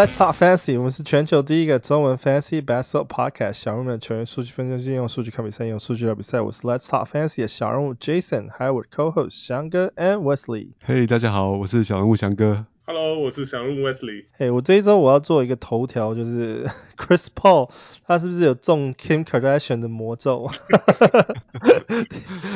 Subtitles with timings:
[0.00, 0.78] Hey, let's talk fantasy.
[0.78, 3.52] 我们是全球第一个中文 fantasy basketball podcast。
[3.52, 6.40] 小人物们球员数据分析师用数据看比赛，用数据聊比赛。
[6.40, 10.68] 我是 Let's talk fantasy 的小人物 Jason，还有我的 co-host 翔哥 and Wesley。
[10.86, 12.64] Hey，大家好，我是小人物翔哥。
[12.86, 14.24] Hello，我是小人物 Wesley。
[14.38, 16.64] 嘿，我这一周我要做一个头条，就是
[16.96, 17.70] Chris Paul
[18.06, 20.50] 他是不是有中 Kim Kardashian 的魔咒？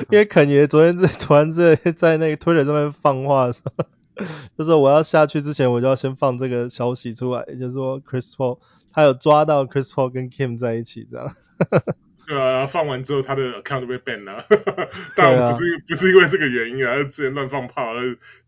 [0.09, 3.85] 因为肯爷昨天在突然在在那个 Twitter 上面放话的时候。
[4.57, 8.59] 就是我要下去之前，我就要先放这个消息出来，也就是说，Chris Paul
[8.93, 11.35] 他有抓到 Chris Paul 跟 Kim 在一起，这样。
[12.27, 14.43] 对啊，放完之后他的 account 就被 ban 了，
[15.15, 17.93] 当然不是、啊、不是因为这个原因啊，他之前乱放炮，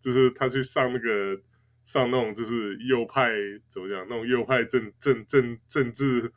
[0.00, 1.40] 就是他去上那个
[1.84, 3.28] 上那种就是右派
[3.68, 6.32] 怎么讲，那种右派政政政政治。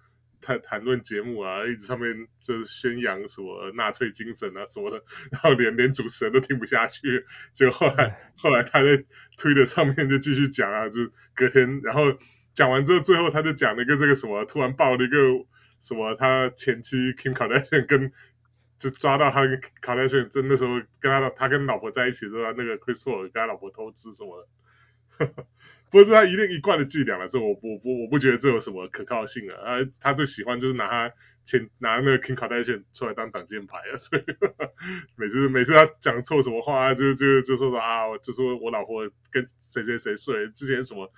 [0.50, 9.06] 谈 谈论节目啊，一直上面就是宣扬什么纳粹精神啊什么的，然后连连主持人都听不下去，结果后来后来他在
[9.38, 12.18] 推的上面就继续讲啊，就隔天，然后
[12.56, 15.18] 讲完之后，最后他就讲了一个这个什么，突然爆了一个
[15.80, 18.12] 什么，他前妻 Kim Kardashian 跟
[18.80, 24.48] 就抓到他跟 Kardashian 真的时候跟他的他跟老婆在一起的时候，那个 Chris Paul 跟他老婆偷吃什么的。
[25.92, 29.56] 不是他一定一贯的伎俩了，这我不我不我不觉得这有什么可靠性啊。
[29.64, 34.24] 啊，他最喜欢就是拿他前拿那个 Kim Kardashian 出来当挡箭牌啊， 所以
[35.16, 41.12] 每次每次他讲错什么话，就就就说说啊，就说我老婆跟谁谁谁睡，之前什么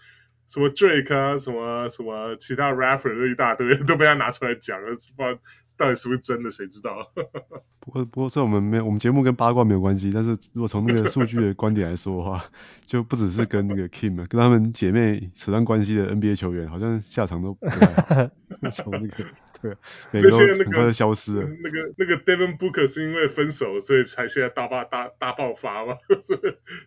[0.48, 5.26] 什么 Drake 啊，什么什么其他 rapper 都一大堆都被他拿出来讲了，是吧？
[5.78, 7.12] 到底是不是真的，谁知道？
[7.80, 10.12] 不过，不过，这我们没有，我们节目跟八卦没有关系。
[10.14, 12.46] 但是如果从那个数据的观点来说的话，
[12.86, 18.30] 就不只是跟那个 Kim，跟他们姐妹扯上关系的 NBA 球员，好像下场都不太好。
[18.72, 19.26] 从那个。
[19.62, 19.76] 对，
[20.10, 21.48] 每个都很快就消失了。
[21.62, 25.98] 那个那个 Devin Booker 是因为分手，所以才现在大爆大大爆发嘛？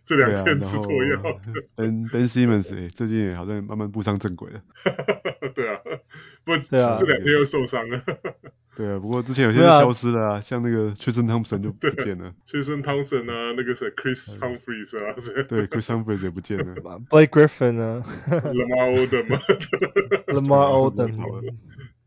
[0.03, 1.39] 这两天吃错药。
[1.77, 4.61] Ben Ben Simmons、欸、最近也好像慢慢步上正轨了。
[5.55, 5.79] 对啊，
[6.43, 6.75] 不过这
[7.05, 8.01] 两天又受伤了。
[8.75, 12.33] 对啊，不过之前有些消失了啊，像那个 Tristan Thompson 就不见了。
[12.45, 15.15] Tristan Thompson 啊，那个谁 Chris Humphries 啊，
[15.47, 16.75] 对 Chris Humphries 也不见了。
[17.09, 19.37] Blake Griffin 啊，Lamar Odom 嘛
[20.27, 21.53] ，Lamar Odom。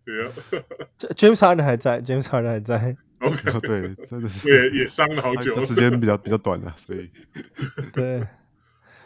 [0.04, 0.32] 对啊
[0.98, 2.96] ，James Harden 还在，James Harden 还在。
[3.20, 7.10] OK，对，真的是也也伤了好久，时间比较比较短了，所以。
[7.92, 8.26] 对。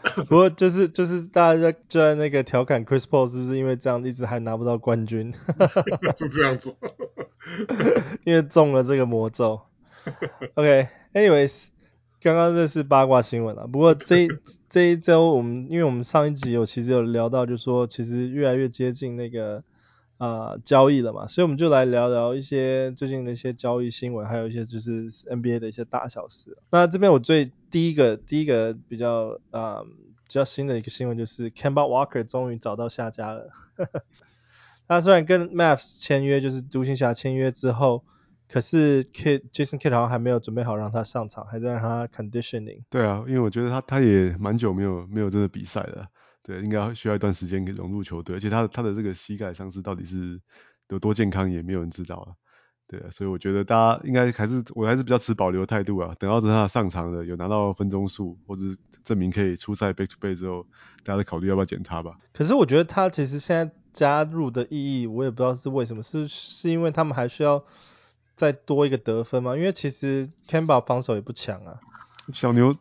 [0.28, 5.32] 不过就是就是大家在就在那个调侃 Chris Paul 是不是因为这样一直还拿不到冠军？
[6.16, 6.74] 是这样子。
[8.24, 9.60] 因为中了这个魔咒。
[10.54, 11.68] OK，Anyways，、okay,
[12.20, 13.66] 刚刚这是八卦新闻了。
[13.66, 14.28] 不过这一
[14.68, 19.62] 这一周我们因为我们上一集有其实有聊到，就是说其实越来越接近那个。
[20.22, 26.56] 啊、交易了嘛，所以我们就来聊聊一些最近的一些交易新闻，还有一些就是 NBA 的一些大小事。
[26.70, 33.50] 那这边我最第一个第一个比较啊、比较新的一个新闻就是 Kemba Walker 终于找到下家了。
[34.86, 38.04] 他虽然跟 Mavs 签约，就是独行侠签约之后，
[38.48, 42.82] 可是 Kid Jason Kidd 好像还没有准备好让他上场，还在让他 conditioning。
[42.88, 46.06] 对啊，因为我觉得他他也蛮久没有没有这个比赛了。
[46.42, 50.40] 对，应该需要一段时间给融入球队，而且他的他的这个膝盖伤势到底是
[50.88, 52.34] 有多健康，也没有人知道啊。
[52.88, 56.14] 对啊，所以我觉得大家应该还是我还是比较持保留态度啊。
[56.18, 60.66] 等到等他上场了，有拿到分钟数，或者是证明可以出赛 back to back 之后，
[61.04, 62.18] 大家再考虑要不要捡他吧。
[62.34, 67.64] 可是我觉得他其实现在加入的意义，我也不知道是为什么，是是因为他们还需要
[68.34, 69.56] 再多一个得分吗？
[69.56, 71.80] 因为其实 Campbell 防守也不强啊。
[72.32, 72.72] 小牛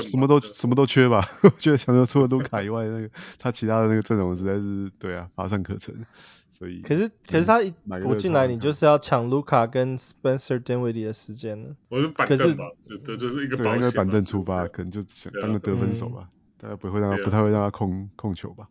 [0.00, 6.06] 什么都什么都缺吧， 我觉得小牛除了卢卡以外，那个他其他的那个阵容实在是对啊乏善可陈，
[6.52, 11.74] 所以可是可是他一补进来，你就是要抢卢卡跟 Spencer Dinwiddie 的时间了。
[11.88, 12.64] 我是板凳吧，
[13.04, 16.28] 对这是一个对，应该板凳出发，可能就想当个得分手吧，
[16.60, 18.68] 大概不会让他不太会让他控控球吧。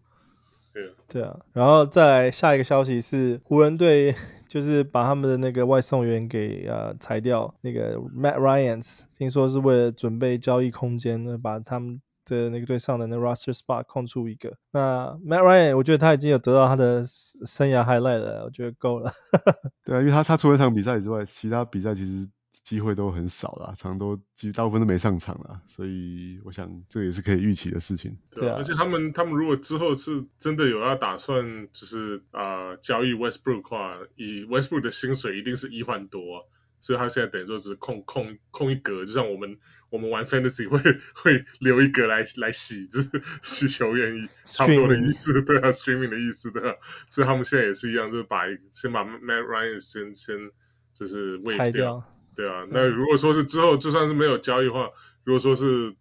[0.73, 4.15] 对啊，对啊，然后再来下一个消息是湖人队。
[4.53, 8.83] 就是把他们的那个外送员给呃裁掉，那个 Matt Ryan，
[9.17, 14.53] 听说是为了准备交易空间那，把他们的那个队上的那 roster spot 空出一个。
[14.69, 19.11] 那 Matt Ryan，我觉得他已经有得到他的生涯 highlight 了，我觉得够了。
[19.83, 22.29] 对啊，因为他他除了这场比赛之外，其他比赛其实。
[22.73, 28.17] 机会都很少啦，常都几乎大部分都没上场啦，所以我想这也是可以预期的事情。
[28.31, 36.41] 对啊，而且他们他们如果之后是真的有要打算，就是啊、呃、交易 Westbrook 的话，以 Westbrook 的薪水一定是一换多，啊，
[36.81, 39.59] 所以他现在等于说只是空空空一格，就像我们
[39.91, 40.79] 我们玩 Fantasy 会
[41.13, 46.75] 会留一格来来洗，就是 洗球员差不多的意思，对啊，Streaming 的意思对啊，
[47.09, 50.51] 所以他们现在也是一样，就是把先把 Matt Ryan 先先
[50.95, 52.03] 就是 waive 掉。
[52.35, 54.89] 对啊，那如果说是之后就算是没有交易的话，
[55.23, 55.95] 如果说是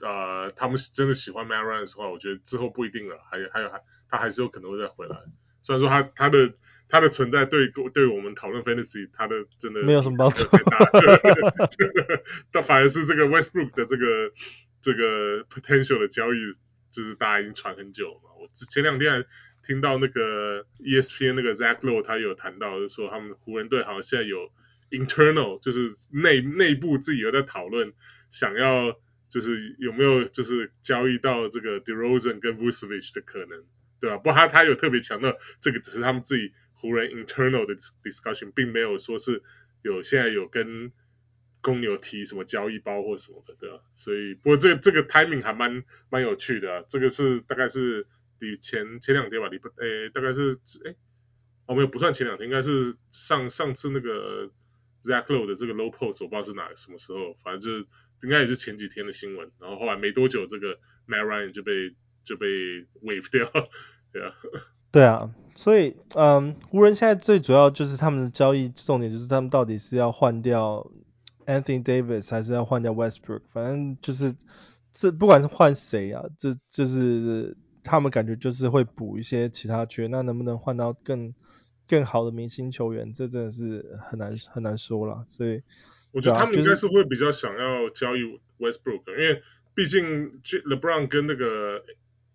[0.00, 5.16] 呃他们真的喜欢 Matt Ryan 的话，我觉得之后不一定了，还有还有还他还是有可能会再回来。
[5.62, 6.52] 虽然说他他的
[6.88, 10.46] 他的存在对对我们讨论 Fantasy 他的真的没有什么帮助，
[12.52, 14.32] 但反而是这个 Westbrook 的这个
[14.82, 16.38] 这个 potential 的交易，
[16.90, 18.28] 就是大家已经传很久了嘛。
[18.38, 19.24] 我前两天还
[19.66, 24.50] 听到那个 ESPN 那个 Zach Lowe 他有谈到，就是说他们湖人队好像现在有
[24.90, 27.92] internal 就是内内部自己有在讨论，
[28.30, 28.98] 想要
[29.28, 33.64] 就是有没有就是交易到这个 DeRozan 跟 Vucevic 的可能。
[34.00, 34.18] 对吧？
[34.18, 39.42] 不过他他有特别强调，这个只是他们自己湖人 internal 的 discussion，并没有说是
[39.80, 40.92] 有现在有跟
[41.62, 43.80] 公牛提什么交易包或什么的，对吧？
[43.94, 46.84] 所以不过这个这个 timing 还蛮蛮有趣的。
[46.86, 48.06] 这个是大概是
[48.38, 50.96] 比前前两天吧，礼拜诶大概是诶
[51.64, 54.50] 哦没有不算前两天，应该是上上次那个
[55.04, 57.86] Zach Lowe 的这个 low post，我不知道是哪什么时候，反正就是
[58.22, 59.50] 应该也是前几天的新闻。
[59.60, 62.46] 然后后来没多久，这个 Matt Ryan 就被就被
[63.02, 63.48] wave 掉。
[64.12, 64.32] 对啊，
[64.90, 70.90] 对啊，所以嗯，湖人现在最主要就是他们的交易重点就是他们到底是要换掉
[71.46, 74.34] Anthony Davis 还是要换掉 Westbrook，反正就是
[74.92, 81.34] 这不管是换谁啊，这就是他们感觉就是会补一些其他缺，那能不能换到更
[81.88, 85.24] 更好的明星球员，这真的是很难很难说了。
[85.28, 85.62] 所以
[86.12, 88.20] 我觉得他们应该是会比较想要交易
[88.58, 89.42] Westbrook，因为
[89.74, 91.84] 毕竟 LeBron 跟那个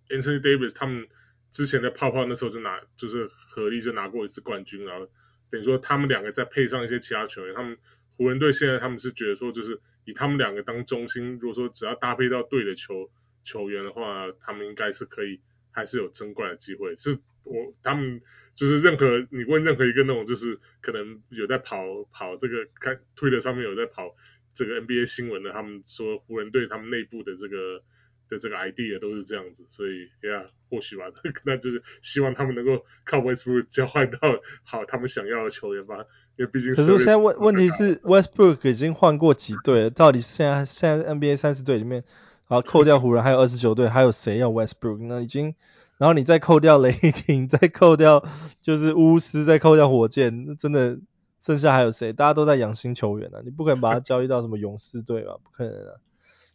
[0.10, 1.08] Anthony Davis 他们。
[1.52, 5.10] 之前的泡泡那时候就拿就是合力就拿过一次冠军，然后
[5.50, 7.76] 等于说他们两个再配上一些其他球员，他们
[8.16, 13.10] 湖人队现在他们是觉得说就是以他们两个当中心，如果说只要搭配到对的球
[13.44, 16.96] 球员的话，他们应该是可以还是有争冠的机会。
[16.96, 18.22] 是我他们
[18.56, 24.16] 就是任何你问任何一个那种就是可能有在跑跑这个看推特上面有在跑
[24.54, 27.84] 这个 NBA 新闻的，他们说湖人队他们内部的这个。
[28.30, 31.06] 的这个 idea 都是这样子，所以呀，或许吧，
[31.48, 34.20] 那就是希望他们能够靠 Westbrook 交换到
[34.64, 36.06] 好他们想要的球员吧，
[36.38, 36.76] 因为毕竟。
[36.76, 39.90] 可是现在问问题是 Westbrook 已经换过几队了？
[39.90, 42.04] 到底现在现在 NBA 三十队里面，
[42.50, 44.98] 好扣掉湖人 还有二十九队，还有谁要 Westbrook？
[45.08, 45.56] 那已经，
[45.98, 48.26] 然后你再扣掉雷霆， 再扣掉
[48.62, 51.00] 就是巫师，再扣掉火箭，那真的
[51.40, 52.12] 剩下还有谁？
[52.12, 55.36] 大家都在养新球员啊，你不可能把他交易到什么勇士队吧？
[55.44, 55.94] 不可能啊。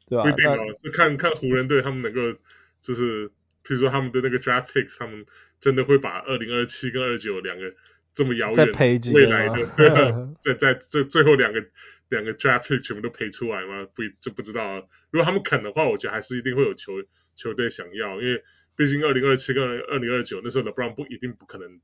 [0.07, 0.25] 对吧？
[0.25, 2.39] 不一定哦，是看看湖人队他们能够，
[2.83, 3.29] 就是
[3.65, 5.25] 譬如说他们的那个 draft picks，他们
[5.61, 7.73] 真的会把二零二七跟二九两个
[8.13, 8.67] 这么遥远
[9.15, 11.65] 未来的，对啊，在在这最后两个
[12.09, 13.87] 两个 draft pick 全部都赔出来吗？
[13.95, 14.89] 不就不知道。
[15.11, 17.03] 如果他们肯的话，我觉得还是一定会有球
[17.35, 18.43] 球队想要，因为
[18.77, 21.81] 毕竟二零二七跟二零二九那时候 LeBron 不一定不可能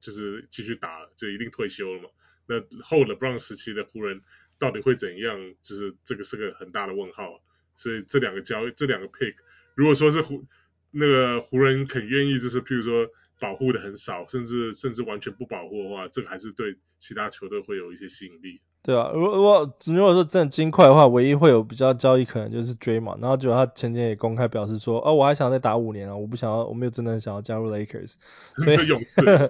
[0.00, 2.08] 就是继续打，就一定退休了嘛。
[2.46, 4.22] 那后 LeBron 时期的湖人。
[4.58, 5.54] 到底会怎样？
[5.60, 7.42] 就是这个是个很大的问号，
[7.74, 9.34] 所以这两个交易，这两个 pick，
[9.74, 10.46] 如果说是湖
[10.92, 13.10] 那个湖人肯愿意，就是譬如说
[13.40, 18.60] 保护的很少，甚至甚至完全不保护的话，这个还是对其他球队会有一些吸引力。
[18.82, 28.14] 对啊，如果如果如果说真的金块的话，唯一会有比较交易可能就是 Draymond，然后结果他前天也公开表示说，哦，我还想再打五年啊，我不想要，我没有真的很想要加入 Lakers，
[28.64, 29.48] 所以勇士，对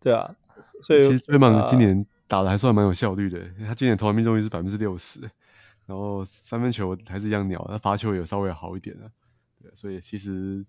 [0.00, 0.34] 对啊，
[0.82, 2.06] 所以其实 Draymond 今年。
[2.28, 5.20] 打的还算蛮有效率的，他今年投篮命中率是百分之六十，
[5.86, 9.06] 然后三分球还是一样鸟，他罚球也稍微好一点啊，
[9.62, 10.66] 对，所以其实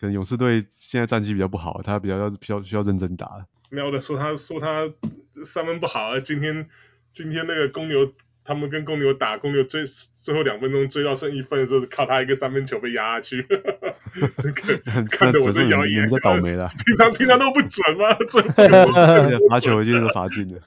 [0.00, 3.46] 可能勇士队现在战绩比较不好，他比较要比较需要认真打。
[3.68, 4.90] 喵的说他说他
[5.44, 6.68] 三分不好，今天
[7.12, 8.12] 今天那个公牛。
[8.46, 13.40] 他们跟公牛打，公牛追最后两分钟追到剩一分的时候，靠他一个三分球被压下去，
[14.36, 16.04] 这个看得我都咬牙。
[16.04, 16.68] 你们倒霉了。
[16.84, 18.12] 平常平常都不准吗？
[18.28, 20.60] 这这个 罚球一定都罚进了。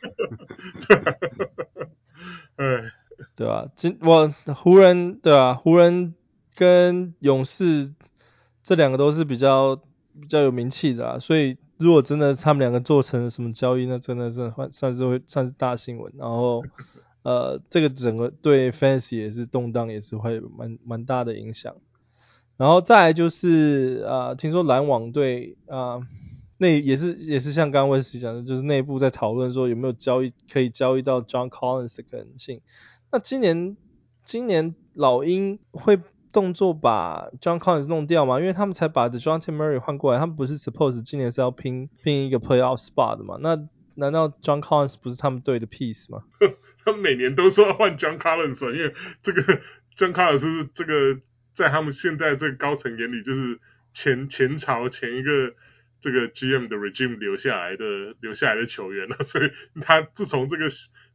[2.56, 2.92] 哎，
[3.36, 3.68] 对吧？
[3.76, 5.54] 今我湖人对吧？
[5.54, 6.16] 湖人
[6.56, 7.94] 跟勇士
[8.64, 9.76] 这两个都是比较
[10.20, 16.64] 比较有名气的啊，所以如果真的他们两个做成了什么交易，那真的是算算是会算是大新闻，然后。
[17.24, 21.76] 呃，这个整个对 Fantasy 也是动荡，也是会蛮蛮大的影响。
[22.56, 26.00] 然后再来就是啊、呃，听说篮网队啊，
[26.58, 32.62] 那也是也是像刚刚威斯讲的，就是内部在讨论说有没有交易可以交易到 John Collins 的可能性。
[33.12, 33.76] 那今年
[34.24, 36.00] 今年老鹰会
[36.38, 38.40] 动作把 John Collins 弄掉嘛？
[38.40, 39.52] 因为他们才把 The John T.
[39.52, 43.40] Murray 换过来，他们不是 Suppose 今年是要拼拼一个 Playoff Spot 的嘛？
[43.42, 43.58] 那
[43.96, 46.26] 难道 John Collins 不是他们队的 piece 吗？
[46.86, 49.42] 他每年都说要换 John Collins，因为这个
[49.96, 51.20] John Collins 是这个
[51.54, 53.60] 在他们现在这个高层眼里就是
[53.94, 55.56] 前前朝前一个
[56.00, 57.84] 这个 GM 的 regime 留下来的
[58.22, 59.50] 留下来的球员了， 所以
[59.82, 60.68] 他自从这个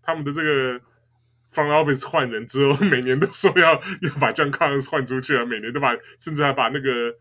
[0.03, 0.81] 他们的这个
[1.53, 7.17] front office 换人之后，每年都说要要把 John Collins 换出去啊，每年都把甚至还把那个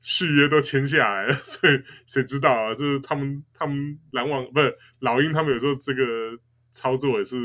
[0.00, 2.74] 续约都签下来了， 所以谁知道啊？
[2.74, 6.38] 就是他们他们篮网不是老鹰，他们有时候这个
[6.70, 7.36] 操作也是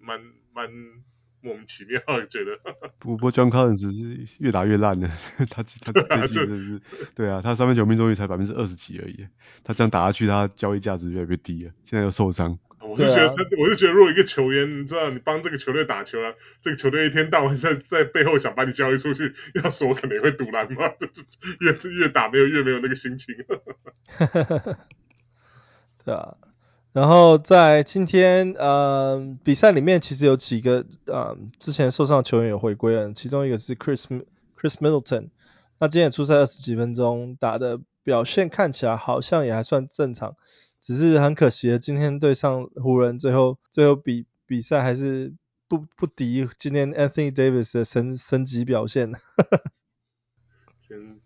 [0.00, 0.20] 蛮
[0.54, 0.68] 蛮
[1.40, 2.58] 莫名其妙，觉得。
[2.98, 5.10] 不过 John Collins 是越打越烂了，
[5.50, 6.80] 他他最近真的是
[7.14, 9.26] 对啊，他三分球命中率才百分之二十几而已，
[9.62, 12.58] 他这样打下去，他交易价值越来越低了，现在又受伤。
[12.86, 21.22] 我就觉得他，啊、我就觉得，如果一个球员，你知道，你帮这个球队打球啊，这个球队一天到晚在在背后想把你交易出去，要是我可能也会赌篮嘛，这 这
[21.60, 23.34] 越越打没有越没有那个心情。
[26.04, 26.36] 对啊，
[26.92, 34.04] 然后在今天呃比赛里面，其实有几个呃之前受伤的球员有回归了，其中一个是 Chris
[34.60, 35.30] Chris Middleton，
[35.78, 40.36] 那今天也出赛二十几分钟，打的表现看起来好像也还算正常。
[40.84, 45.32] 只是很可惜的，今天对上湖人，最后最后比比赛还是
[45.66, 49.10] 不不敌今天 Anthony Davis 的神神级表现。
[50.78, 51.18] 先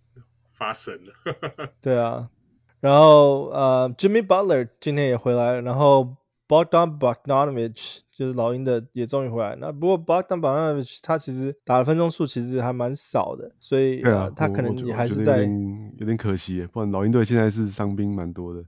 [0.53, 1.73] 发神了。
[1.83, 2.31] 对啊，
[2.79, 6.15] 然后呃 Jimmy Butler 今天也回来了，然后
[6.47, 9.57] Bogdan Bogdanovic 就是老鹰的也终于回来。
[9.57, 18.65] 那不过 Bogdan Bogdanovic 他其实打的分钟数其实还蛮少的，所以对啊，呃、他可能也还是在有点，有点可惜，不然老鹰队现在是伤兵蛮多的。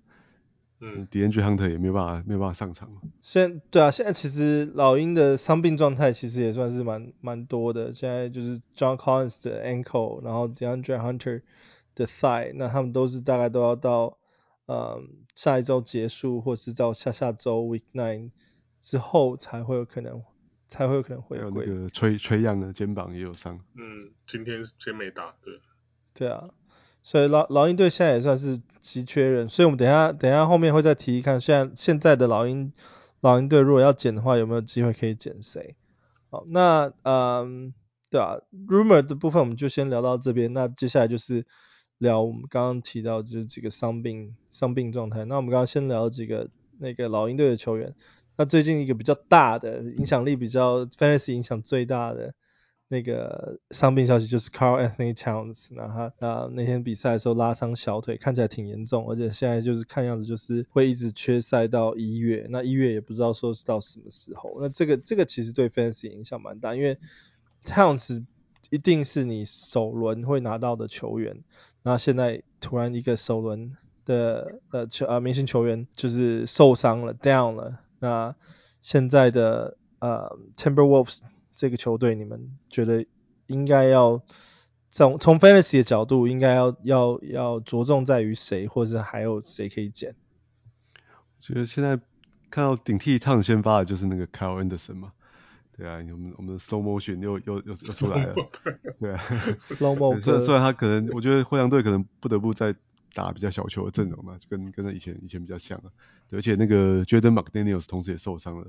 [0.81, 2.91] 嗯，DeAndre Hunter 也没有办法，没有办法上场。
[3.21, 7.93] 现对啊，现在其实老鹰的伤病状态其实也算是蛮蛮多的。
[7.93, 11.43] 现在就是 John Collins 的 ankle，然后 DeAndre Hunter
[11.95, 14.17] 的 thigh，那他们都是大概都要到
[14.65, 15.03] 呃
[15.35, 18.31] 下一周结束，或是到下下周 Week Nine
[18.81, 20.23] 之后才会有可能，
[20.67, 21.39] 才会有可能回归。
[21.39, 23.61] 还有那个 Trae Trae Young 的肩膀也有伤。
[23.75, 25.61] 嗯，今天先没打，对。
[26.15, 26.49] 对啊。
[27.03, 32.73] 所以老老鹰队现在也算是急缺人，所以我们等一下等一下后面会再提一看，现在现在的老鹰
[33.21, 35.77] 老鹰队如果要捡的话，有没有机会可以捡谁？
[36.31, 37.75] 好，那嗯，
[38.11, 38.37] 对啊
[38.69, 41.47] ，rumor 的部分我们就先聊到这边，那接下来就是
[41.99, 45.25] 聊我们刚刚提到就是几个伤病伤病状态。
[45.25, 47.95] 那我们刚刚先聊几个那个老鹰队的球员，
[48.37, 52.35] 那最近一个比较大的影响力比较 fantasy 影响最大的。
[52.93, 64.57] 那个伤病消息就是 Carl Anthony Towns，那他啊那天比赛的时候拉伤小腿，看起来挺严重，而且现在就是看样子就是会一直缺赛到一月，那一月也不知道说是到什么时候。
[64.61, 66.99] 那这个这个其实对 Fantasy 影响蛮大，因为
[67.65, 68.25] Towns
[68.71, 71.45] 一定是你首轮会拿到的球员，
[71.85, 78.35] 那现在突然一个首轮的呃球啊明星球员就是受伤了 down 了，那
[78.81, 81.21] 现在的呃 Timberwolves。
[81.61, 83.05] 这个球队，你们觉得
[83.47, 84.23] 应该要
[84.89, 90.15] 从从 fantasy 的角度，应该要要要着重在于谁，或者还有谁可以捡？
[90.97, 92.01] 我觉得现在
[92.49, 95.13] 看到顶替 Towns 先发的就是那个 Kyle Anderson 嘛，
[95.77, 98.35] 对啊，我们我们的 slow motion 又又又又出来了，
[98.99, 99.21] 对啊
[99.59, 100.21] ，slow motion。
[100.23, 102.75] 虽然虽然他可能，我觉得灰狼队可能不得不再
[103.13, 105.93] 打比较小球的阵容嘛，就跟跟他以前以前比较像啊，
[106.33, 108.69] 而且那个 Jaden McDaniels 同时也受伤了。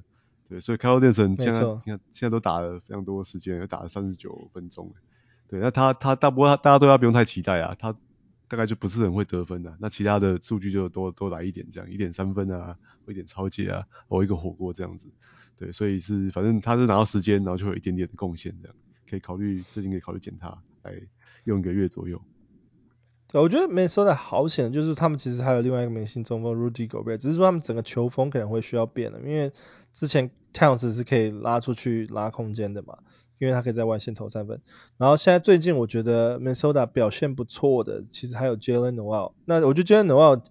[0.52, 4.94] 对，所以 Kyle Anderson 现在现在现在都打了非常多时间，又打了三十九分钟。
[5.48, 7.96] 对，那他他大不过大家对他不用太期待啊，他
[8.50, 9.78] 大概就不是很会得分的。
[9.80, 15.08] 那其他的数据就多多来一点，这样一点三分啊，或一点抄截啊，偶一个火锅这样子。
[15.56, 18.76] 对，所以是反正他是拿到时间，然后就有一点点的贡献这样，
[19.10, 20.94] 可以考虑最近可以考虑减他来
[21.46, 22.22] 用一个月左右。
[23.34, 29.52] 我觉得没说的好险，就是他们其实还有另外一个明星中锋 Rudy Gobert，只是说他们整个球风可能会需要变了，因为
[29.94, 32.98] 之前 Towns 是可以拉出去拉空间的嘛，
[33.40, 34.62] 因为他可以在外线投三分。
[34.98, 39.34] 然后现在最近我觉得 Minnesota 表现不错的，其实还有 Jalen Nowell。
[39.46, 40.44] 那我觉得 Jalen Nowell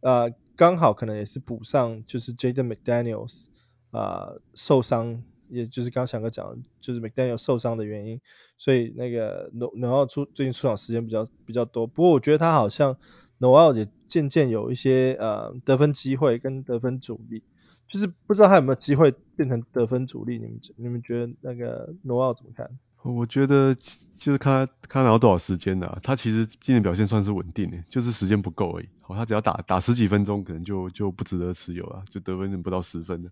[0.00, 3.46] 呃刚好可能也是补上就是 Jaden McDaniels
[3.90, 5.22] 啊、呃、受伤。
[5.48, 8.20] 也就是刚刚翔哥讲，就是 McDaniel 受伤的原因，
[8.58, 11.86] 所以那个 Noel 出最近出场时间比较比较多。
[11.86, 12.96] 不过我觉得他好像
[13.38, 17.42] Noel 也渐渐有一些呃得分机会跟得分主力，
[17.88, 20.38] 就是不知道他有没有机会变成得分主力。
[20.38, 22.78] 你们你们觉得那个 Noel 怎么看？
[23.02, 23.72] 我觉得
[24.16, 28.88] 就是看他看他拿到多少时间了、啊，他其实今年表现算是稳定的，就是时间不够而已。
[29.00, 33.30] 好，他只要打打十几分钟，可能就就不值得持有了，就得分不到十分的。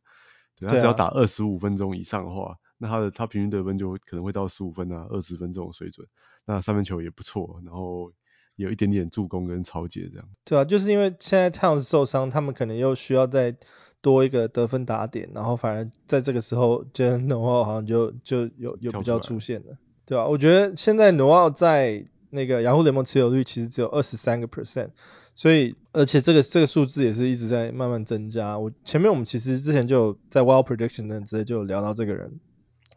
[0.58, 6.06] 对，他只要打二十五分钟以上的话，啊、那他的他平均得分就可能会到十五分啊、二十分这种水准。
[6.46, 8.12] 那三分球也不错，然后
[8.56, 10.28] 有一点点助攻跟超截这样。
[10.44, 13.56] 对啊，就是因为现在 Towns 受伤，他们可能又需要再
[14.00, 20.26] 多一个得分打点，然后反而在这个时候，Jaylen Nowell 好像就就有有比较出现了，对吧、啊？
[20.26, 24.90] 我觉得现在 Nowell 在那个雅虎联盟持有率其实只有二十三个 percent。
[25.34, 28.58] 所以，而且这个这个数字也是一直在慢慢增加。
[28.58, 32.38] 我前面我们其实之前就有在 Wild Prediction 呢，直接就有聊到这个人。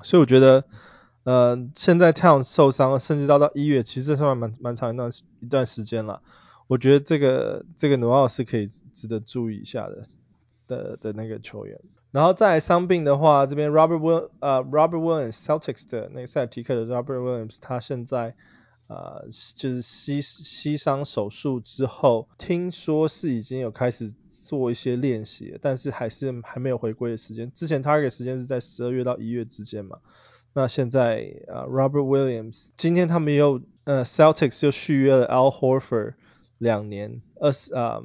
[0.03, 0.63] 所以我觉得，
[1.23, 6.21] 呃，现在 Town 受伤，甚至到到一月，其实算蛮蛮长一段一段时间了。
[6.67, 10.05] 我觉得这个这个 Noel 是可以值得注意一下的
[10.67, 11.79] 的的那个球员。
[12.11, 18.35] 然后再伤病的话，这边 Robert Will 呃 Robert Williams Celtics 的那个塞尔提克的 Robert Williams，他现在
[18.87, 27.51] 呃就是膝膝伤手术之后，听说是已经有开始做一些练习，但是还是还没有回归的时间。
[27.51, 29.99] 之前 target 时间是在十二月到一月之间嘛。
[30.53, 36.15] 那现在呃 Robert Williams 今天他们又呃 Celtics 又续约了 Al Horford
[36.57, 38.01] 两年二十啊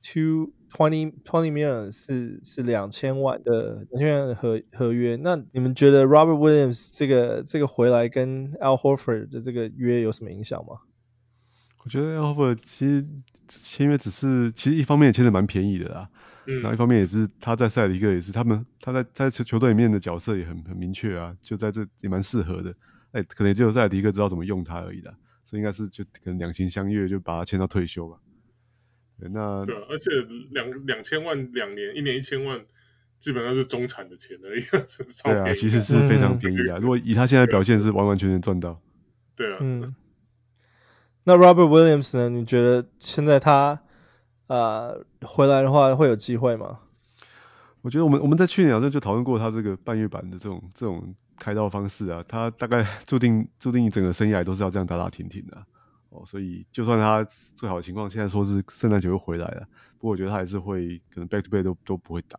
[0.00, 5.16] two twenty twenty million 是是两千万的两千万的合合约。
[5.16, 10.80] 那你们觉得 Robert Williams 这个这个回来跟 Al Horford 的这个约有什么影响吗？
[11.84, 13.06] 我觉得 Al Horford 其实
[13.46, 16.08] 签约只是其实一方面也签的蛮便宜的啦，
[16.46, 22.74] 嗯，然后一方面也是他在塞尔提克也是他们他在在球球队里面的角色也很很明确啊，就在这也蛮适合的，
[23.12, 25.14] 哎，可能也只有塞尔提克知道怎么用他而已啦，
[25.44, 28.18] 所以应该是就可能两情相悦就把他签到退休吧。
[29.20, 30.10] 对，那对，而且
[30.50, 32.60] 两两千万两年，一年一千万，
[33.18, 34.62] 基本上是中产的钱而已，
[35.24, 36.78] 对啊，其实是非常便宜啊。
[36.78, 38.80] 嗯、如果以他现在表现，是完完全全赚到。
[39.36, 39.58] 对啊。
[39.60, 39.94] 嗯。
[41.26, 42.28] 那 Robert Williams 呢？
[42.28, 43.80] 你觉得现在他
[44.46, 46.80] 呃回来的话会有机会吗？
[47.80, 55.64] 我觉得我们我们在去年好像就讨论过他这个半月板的这种这种开刀方式啊，他大概 注定注定整个生涯都是要这样打打停停的。
[56.14, 57.24] 哦，所以就算他
[57.56, 59.66] 最好的情况，现在说是圣诞节会回来了，
[59.98, 62.38] 不过我觉得他还是会可能 back to back 都都不会打，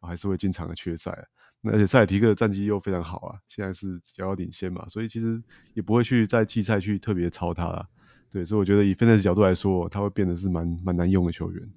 [0.00, 1.26] 还是会经常的缺赛。
[1.60, 5.42] 那而且塞尔提克的战绩又非常好啊，现在是遥遥领先嘛，所以其实
[5.74, 7.88] 也不会去在季赛去特别超他了。
[8.30, 11.72] 对，所以我觉得以 fantasy 角度来说，他会变得是蛮蛮难用的球员。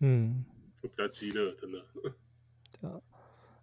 [0.00, 0.44] 嗯，
[0.82, 1.78] 就比较激烈，真的。
[2.80, 3.00] 对啊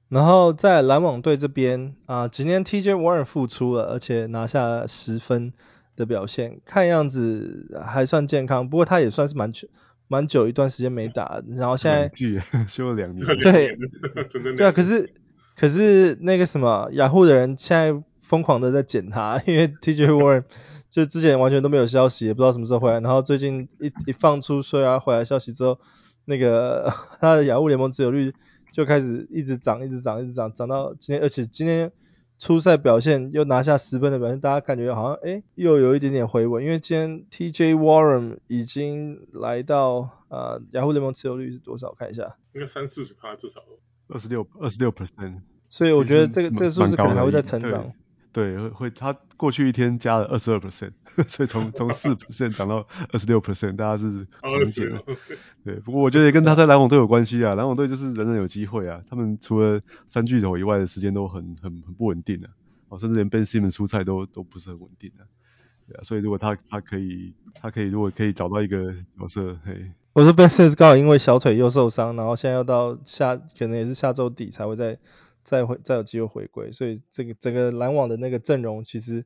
[0.08, 5.54] 然后在篮网队这边啊，今天 TJ Warren 复出了，而且拿下十分。
[6.00, 9.68] 的表现看样子还算健康，不过他也算是蛮久
[10.08, 12.10] 蛮久一段时间没打，然后现在
[12.66, 13.78] 休了两年，对，
[14.56, 15.14] 对啊，可是
[15.58, 20.46] 可是那个什么雅虎的人现在疯狂的在捡他，因为 TJ Warren
[20.90, 25.78] 就之前完全都没有消息，也不知道什么时候回来，然后最近一一放出说要回来消息之后，
[26.24, 28.34] 那个 他的雅虎联盟持有率
[28.72, 31.92] 就开始一直涨，一直涨，一直涨，涨到今天，而且今天。
[32.40, 41.94] 出赛表现又拿下十分的表现，大家感觉好像哎又有一点点回稳，因为今天 TJ Warren 已经来到呃雅虎联盟持有率是多少？
[41.94, 43.62] 看一下，应该三四十趴至少，
[44.08, 47.92] 二十六二十六 percent，所以我觉得这个这个数字可能还会再成长。
[48.32, 50.92] 对，会会，他过去一天加了二十二 percent，
[51.28, 55.02] 所以从从四 percent 涨到二十六 percent，大家是狂减了。
[55.64, 62.50] 对，不过我觉得也跟他在篮网队有关系啊，篮网队就是人人有机会啊，他们除了三巨头以外的时间都很很很不稳定啊，
[62.90, 65.24] 哦，甚至连 Ben Simmons 出赛都都不是很稳定啊。
[65.88, 75.00] 对啊，所以如果他他可以他可以如果可以找到一个角色，嘿，我说 Ben Simmons 刚好因为小腿又受伤，然后现在要到下可能也是下周底才会再。
[75.42, 79.26] 再回再有机会回归，所以这个整个篮网的那个阵容，其实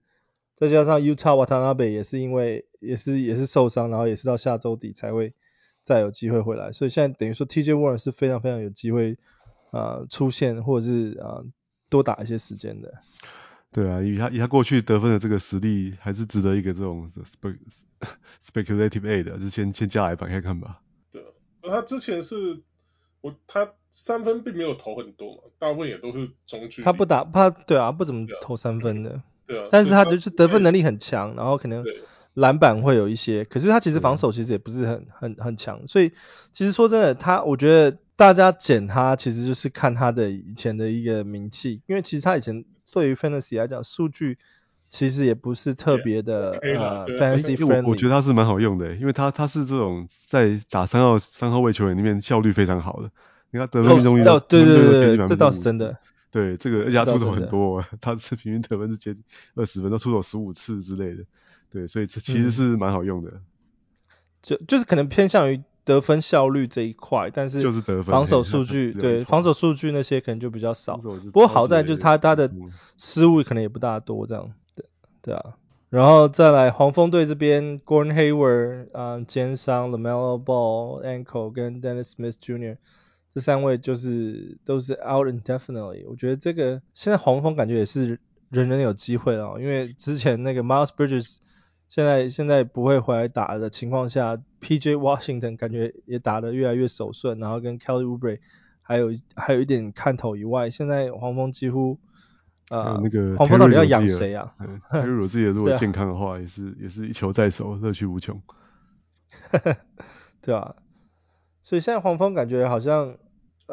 [0.64, 5.34] 再加上 Yuta Watanabe 也是因为也是也是受伤，然后也是到下周底才会
[5.84, 9.18] 再有机会回来，所以现在等于说 TJ Warren 是非常非常有机会
[9.72, 11.46] 啊、呃、出现或者是啊、呃、
[11.90, 12.94] 多打一些时间的。
[13.72, 17.10] 对啊，以他以他过去得分的这个实力，还是值得一个这种
[18.44, 20.82] speculative aid 的，就先先加来吧，看看吧。
[21.12, 21.24] 对，
[21.62, 22.62] 那他之前是
[23.22, 23.74] 我他。
[23.96, 26.82] 三分并没有投很多嘛，大部分也都是中距。
[26.82, 29.22] 他不打，他对啊，不怎么投三分的。
[29.46, 31.84] 对但是他就是得分能力很强，然后可能
[32.34, 36.12] 篮板会有一些，可是他其实防守其实也不是很很很强，所以
[36.52, 44.38] 其实说真的，他我觉得大家捡他其实就是看他的以前的一个名气，因为其实他以前对于 fantasy 来讲，数据
[44.90, 47.84] 其实也不是特别的 yeah, 呃 fantasy friendly。
[47.84, 53.12] 我我觉得他是蛮好用的，因为他他是这种在打三号三号位球员里面效率非常好的。
[53.52, 55.98] 你看得分命中率，对对对对，这倒是真的。
[56.34, 61.24] 对，这个而且他出手很多，他是平均得分是接近二十分，都出手十五次之类的。
[61.72, 63.30] 对，所以这其实是蛮好用的。
[63.32, 63.42] 嗯、
[64.42, 70.98] 就就是可能偏向于得分效率这一块，但是就是得分防守数据， 对防守数据那些可能就比较少。
[70.98, 72.52] 不过好在就是他他的
[72.98, 74.52] 失误可能也不大多这样。
[74.76, 74.86] 对
[75.22, 75.54] 对啊，
[75.90, 82.78] 然后再来黄蜂队这边，Gordon Hayward 啊、呃、肩伤，LaMelo Ball ankle 跟 Dennis Smith Jr.
[83.34, 88.20] 这三位就是都是 out indefinitely，我觉得这个现在黄蜂感觉也是
[88.50, 91.38] 人人有机会了，因为之前那个 Miles Bridges
[91.90, 98.40] 现在现在不会回来打的情况下，PJ Washington 感觉也打得越来越手顺，然后跟 Kelly Oubre
[98.82, 102.00] 还有还有一点看头以外，现在黄蜂几乎
[102.70, 104.54] 啊，那个黄蜂到底要养谁啊？
[104.60, 108.42] 嗯，Terry Rozier 如果 健康的话，也是也是一球在手，乐趣无穷。
[110.42, 110.76] 对啊，
[111.62, 113.18] 所以现在黄蜂感觉好像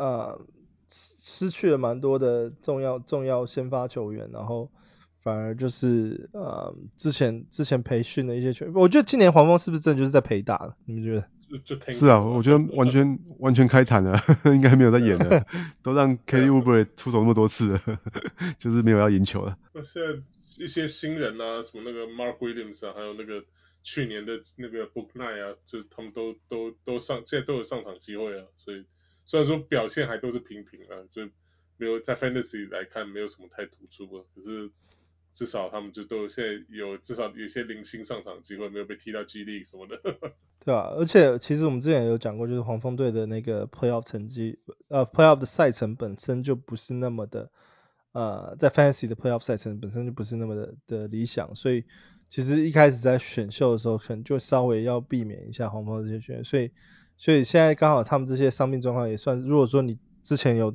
[0.00, 0.40] 呃
[0.88, 4.70] 失失去了蛮多的重要重要先发球员，然后
[5.22, 10.76] 反而就是呃之前之前培训的一些球员，我觉得今年黄蜂是不是真的就是在陪打了？
[10.86, 11.26] 你们觉得？
[11.92, 14.16] 是啊，我觉得完全完全开坛了，
[14.54, 15.44] 应该没有在演了，
[15.82, 17.80] 都让 Kelly Oubre 出手那么多次了，
[18.56, 19.58] 就是没有要赢球了。
[19.74, 23.42] 那现在一些新人啊，什么那个 Mark Williams 啊，还有那个
[23.82, 28.44] 去年的那个 Book Night 啊，就他们都都都上，现在都有上场机会啊。
[28.56, 28.84] 所以
[29.30, 31.22] 虽然说表现还都是平平啊，就
[31.76, 34.70] 没有在 Fantasy 来看没有什么太突出啊，可是。
[35.32, 39.96] 至少他们就都现在有至少有些零星上场机会，没有被踢到 G League 什么的。
[40.58, 47.48] 对啊，而且其实我们之前有讲过，就是黄蜂队的那个 Playoff 成绩，呃，Playoff 的赛程本身就不是那么的，
[48.10, 51.84] 呃，在 Fantasy 的 Playoff 赛程本身就不是那么的的理想，所以
[52.28, 56.72] 其实一开始在选秀的时候，可能就稍微要避免一下黄蜂这些球员，所以
[57.20, 60.74] 所以现在刚好他们这些伤病状况也算，如果说你之前有。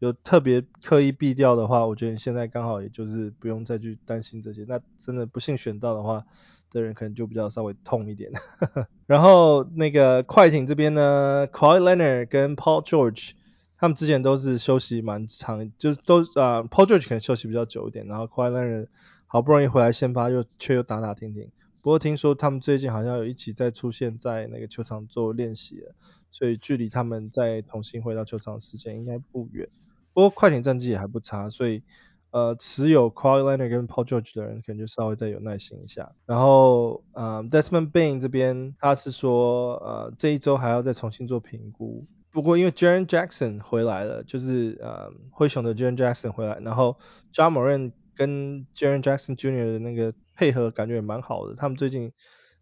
[0.00, 4.64] 有特别刻意避掉的话，我觉得你现在刚好也就是不用再去担心这些。
[4.68, 6.24] 那真的不幸选到的话
[6.72, 8.30] 的人，可能就比较稍微痛一点。
[9.06, 13.30] 然后那个快艇这边呢，Kawhi Leonard 跟 Paul George，
[13.78, 18.88] 他们之前都是休息蛮长，就是都啊、Paul George 可能休息比较久一点，然后 Kawhi Leonard
[19.26, 21.48] 好不容易回来先发，又却又打打停停。
[21.84, 25.94] 不过听说他们最近好像有一起再出现在那个球场做练习了，
[26.30, 29.68] 所以距离他们再重新回到球场的时间应该不远。
[30.14, 31.82] 不过快艇战绩也还不差，所以
[32.30, 36.12] 呃持有 Kawhi Leonard 跟 Paul George 的人可能就稍微再有耐心一下。
[36.24, 42.06] 然后呃 Desmond Bane 这边他是说呃这一周还要再重新做评估。
[42.30, 46.96] 不过因为 Jaren Jackson 回来了，就是呃灰熊的 Jaren Jackson 回来，然后
[47.34, 49.74] Ja Morant 跟 Jaren Jackson Jr.
[49.74, 52.12] 的那个配合感觉也蛮好的，他们最近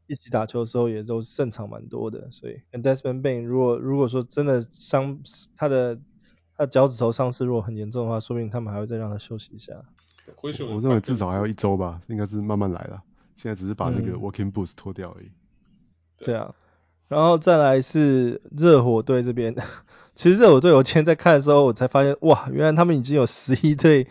[0.06, 5.20] 一起打球的时候也都胜场蛮多的，所以 Desmond Bane 如果如果说真的伤
[5.56, 5.98] 他的。
[6.54, 9.72] 他脚趾头伤势如果很严重的话，说不定他们还会再让他休息一下。
[10.40, 13.02] 我认为至少还要一周吧，应该是慢慢来了。
[13.34, 15.26] 现在只是把那个 Walking Boots 脱掉而已。
[15.26, 15.32] 嗯。
[16.20, 16.54] 对啊，
[17.08, 19.56] 然后再来是热火队这边。
[20.14, 24.06] 其实热火队我今天在看的时候，我才发现哇，原来他们已经有十一队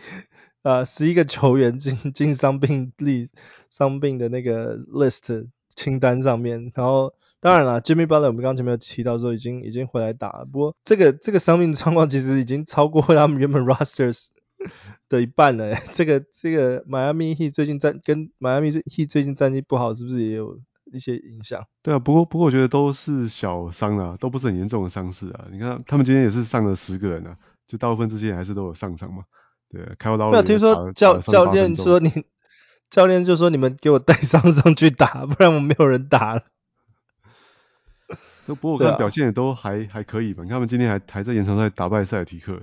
[0.62, 3.28] 啊，十一个球员进 进伤病例
[3.70, 7.14] 伤病的那个 list 清单上面，然后。
[7.42, 14.28] 当然了，Jimmy Butler 我们刚刚前面有提到说已经已经回来打，不过这个这个伤病状况其实已经超过他们原本 rosters
[15.10, 15.74] 的一半了。
[15.92, 20.60] 这个这个 Miami Heat 最近战跟 Miami Heat 最近战绩不好，是不是也有
[20.92, 21.66] 一些影响？
[21.82, 25.48] 对啊，不过不过我觉得都是小伤啊，都不是很严重的伤势啊。
[25.50, 29.24] 你看他们今天也是上了十个人啊，就大部分这些人还是都有上场嘛。
[29.72, 32.12] 对开过刀没有听说教教练说你
[32.90, 36.42] 教练就说你们给我带伤上去打，不然我没有人打了。
[38.44, 42.60] 不过我看表现也都还、啊、还可以吧，你看他们今天还还在延长赛打败塞尔提克，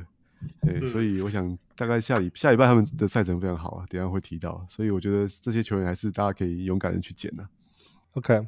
[0.62, 7.48] 对，嗯、所以我想大概下礼下礼拜他们的赛程非常好啊，等下会提到，所以我觉得这些球员还是大家可以勇敢的去捡的。
[8.12, 8.48] OK，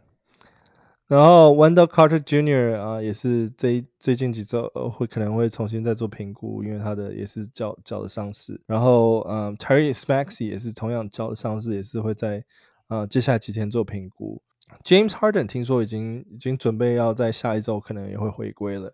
[1.11, 2.79] 然后 Wendell Carter Jr.
[2.79, 12.45] 啊也是这最近几周会可能会重新再做评估，因为他的也是脚脚的伤势，然后嗯 Tyrese Maxey 也是同样脚的伤势，也是会在
[12.87, 14.41] 啊接下来几天做评估。
[14.85, 18.93] James Harden 听说已经已经准备要在下一周可能也会回归了，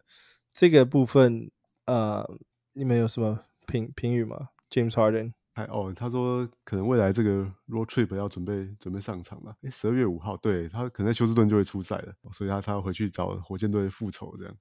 [0.53, 1.51] 这个部分
[1.85, 2.27] 呃
[2.73, 14.55] 你们有什么评评语吗？James Harden 还哦，他说可能未来这个 road trip 要准备准备上场了，诶，十二月五号，对，他可能在休斯顿就会出赛了，所以他他要回去找火箭队复仇这样。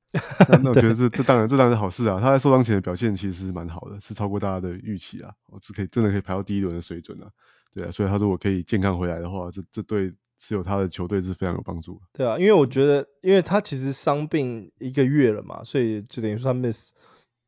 [0.49, 7.29] 那那我觉得 这这当然这当然是好事啊，他在受伤前的表现其实是蛮好的，是超过大家的预期啊，我是可以真的可以排到第一轮的水准啊，
[7.75, 10.15] 对啊，所以他说我可以健康回来的话，这这对。
[10.39, 11.99] 持有他的球队是非常有帮助。
[12.13, 16.93] 对啊，因为我觉得，因为他其实伤病一个月了嘛，所以就等于说他 miss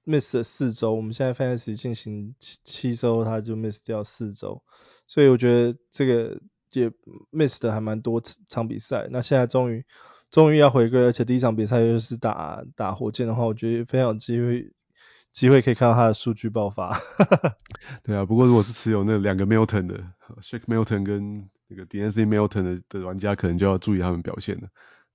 [0.08, 0.94] miss 了四周。
[0.94, 4.62] 我们现在 Fancy 进行七七周，他就 miss 掉四周，
[5.06, 6.40] 所以我觉得这个
[6.72, 6.90] 也
[7.30, 9.08] miss 的还蛮多场比赛。
[9.10, 9.84] 那现在终于
[10.30, 14.72] 终于要回归，而且第一场比赛又是打打火箭的话，我觉得非常有机会
[15.32, 16.98] 机会可以看到他的数据爆发。
[18.02, 20.00] 对啊，不过如果是持有那两个 Milton 的
[20.40, 24.68] Shake Milton 跟那个 d n c Milton 的的玩家可能就要注意他们表现了。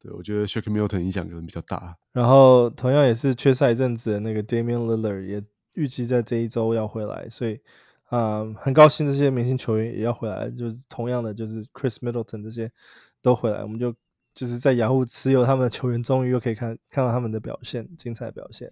[0.04, 1.98] 对，我觉得 Shake Milton 影响可能比较大。
[2.12, 7.62] 然后同样也是缺赛一阵子的那个 Damian Lillard 也预计在这一周要回来，所以
[8.10, 12.70] 啊、呃、很高兴这些明星球员也要回来，就是同样的就是 Chris Middleton 这些
[13.22, 13.96] 都回来，我们就
[14.36, 18.70] 就是在雅虎持有他们的球员，终于又可以看看到他们的表现，精彩表现。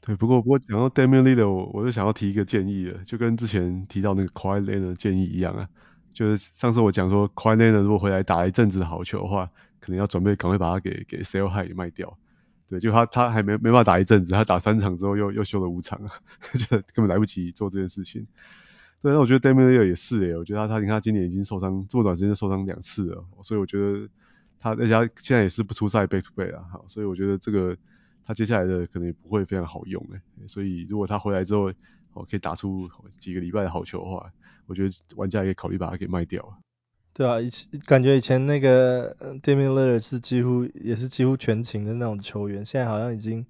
[0.00, 5.68] 对，不过不过讲到 Damian Lillard，我我就想要提一个建议了，就跟之前提到那个 Kawhi Leonard 的建议一样啊，
[6.12, 9.50] 就是上次我讲说 Kawhi Leonard 如果回来打一阵子好球的话，
[9.82, 12.16] 可能要准备赶快把他给给 sell high 给卖掉。
[12.68, 16.08] 对，就他他还没没办法打一阵子，他打三场之后又又休了五场啊，
[16.56, 18.26] 就根本来不及做这件事情。
[19.02, 24.08] 对，那我觉得 Damian l i l l 也是诶，我觉得他他你看他今年已经受伤这么短时间受伤两次了，所以我觉得
[24.58, 27.76] 他而且他现在也是不出赛 back to back 啊，好，所以我觉得这个。
[28.24, 31.72] 他接下来的可能也不会非常好用诶，所以如果他回来之后，
[32.12, 34.32] 哦可以打出几个礼拜的好球的话，
[34.66, 36.56] 我觉得玩家也可以考虑把他给卖掉。
[37.14, 43.44] 对啊，以前感觉以前那个 Damian Lillard 是几乎也是几乎全勤的那种球员，现在好像已经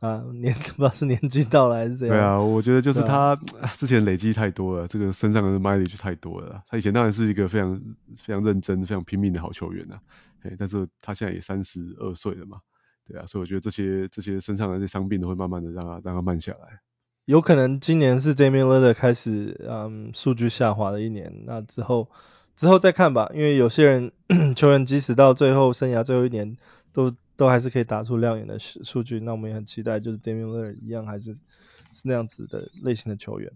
[0.00, 2.16] 啊年 不知道是年纪到了还是怎样。
[2.16, 3.36] 对啊，我觉得就是他
[3.76, 6.64] 之前累积太多了，这个身上的 mileage 太多了。
[6.68, 7.80] 他以前当然是一个非常
[8.16, 9.94] 非常认真、非常拼命的好球员呐
[10.42, 12.58] 啊，但是他现在也三十二岁了嘛。
[13.08, 16.80] 对啊，所以我觉得这些这些身上的这些伤病都会慢慢的让他让他慢下来。
[17.24, 22.10] 有可能今年是 Damian Lillard 开始嗯数据下滑的一年，那之后
[22.56, 23.30] 之后再看吧。
[23.34, 24.12] 因为有些人
[24.56, 26.56] 球员即使到最后生涯最后一年
[26.92, 33.52] 都都还是可以打出亮眼的数据，那我们也很期待就是 Damian Lillard 一样还是是那样子的类型的球员。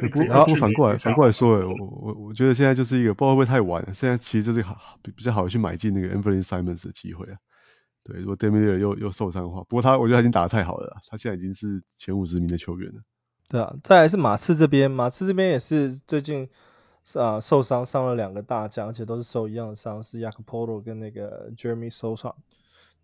[0.00, 7.38] 不过不反过来反过来说，我我我觉得现在就是一个不知道会不会太晚了，现在其实就是好比较好去买进那个 Anfernee Simons 的机会啊。
[8.02, 13.00] 对，如果 Damian Lillard 又又受伤的话，不过他我觉得他已经打得太好了，他现在已经是前五十名的球员了。
[13.48, 16.48] 对啊，再来是马刺这边，马刺这边也是最近
[17.14, 22.34] 啊受伤伤了两个大将，而且都是受一样的伤，是 Jakob Poeltl 跟那个 Jeremy s o s a。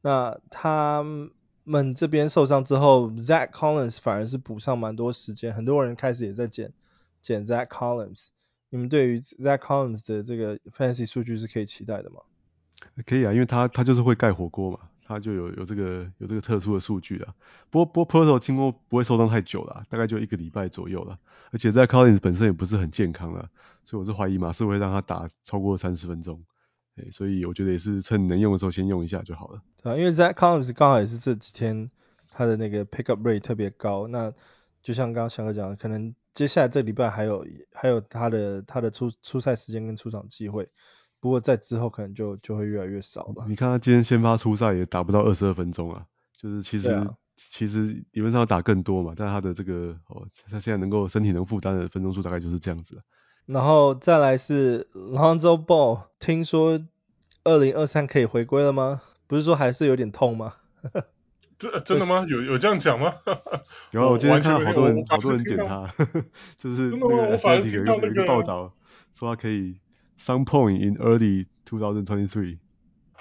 [0.00, 1.04] 那他
[1.64, 6.72] 们这边受伤之后，Zach Collins 反而是补上蛮多时间，很多人开始也在捡
[7.20, 8.28] 捡 Zach Collins。
[8.70, 12.20] 你们对于 Zach Collins 的这个 fantasy 数据是可以期待的吗？
[13.06, 14.80] 可以啊，因为他他就是会盖火锅嘛。
[15.04, 17.34] 他就有有这个有这个特殊的数据了，
[17.70, 21.16] 不过不过 Poeltl 听说不会受伤太久了，大概就一个礼拜左右了，
[21.50, 23.50] 而且在 Collins 本身也不是很健康了，
[23.84, 26.42] 所以我是怀疑马刺会让他打超过三十分钟，
[26.96, 29.60] 哎，所以我觉得也是趁能用的时候先用一下就好了。
[29.82, 31.90] 对啊，因为在 Collins 刚好也是这几天
[32.30, 34.32] 他的那个 pick up rate 特别高，那
[34.82, 40.68] 就像刚刚翔哥讲的，可能接下来这礼拜还有还有他的他的出出赛时间跟出场机会。
[41.22, 43.44] 不过在之后可能就就会越来越少了。
[43.46, 46.04] 你看他今天先发出赛也打不到二十二分钟啊，
[46.36, 47.06] 就是其实、啊、
[47.36, 53.00] 其实理论上要打更多嘛，但他的这个哦，他现在能够身体能负担的分钟数大概就是这样子。
[53.46, 56.80] 然后再来是 Lonzo Ball，听说
[57.44, 59.02] 二零二三可以回归了吗？
[59.28, 60.54] 不是说还是有点痛吗？
[61.56, 62.26] 这真的吗？
[62.28, 63.12] 有有这样讲吗？
[63.92, 65.88] 有啊，我今天看到好多人好多人剪他，
[66.58, 68.74] 就是那个 Athletic 有一个有一个报道
[69.12, 69.78] 说他可以。
[70.24, 72.58] Some point in early 2023。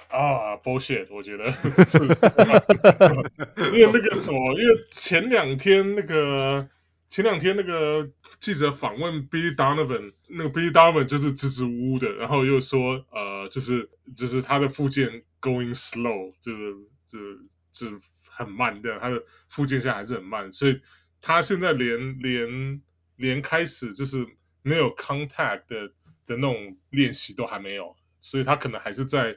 [0.08, 1.08] 啊，bullshit！
[1.10, 1.46] 我觉得，
[3.74, 6.68] 因为那个什么，因为前两天那个
[7.08, 16.74] 前两天那个记者访问 Billy Donovan，那个 Billy Donovan 就是支支吾吾的，然后又说呃，就是就是他的附件 going slow，就是
[17.10, 17.38] 就是
[17.72, 20.80] 就是很慢的，他的附件现在还是很慢，所以
[21.20, 22.80] 他现在连连
[23.16, 24.24] 连开始就是
[24.62, 25.90] 没有 contact 的。
[26.36, 29.36] 那种练习都还没有，所以他可能还是在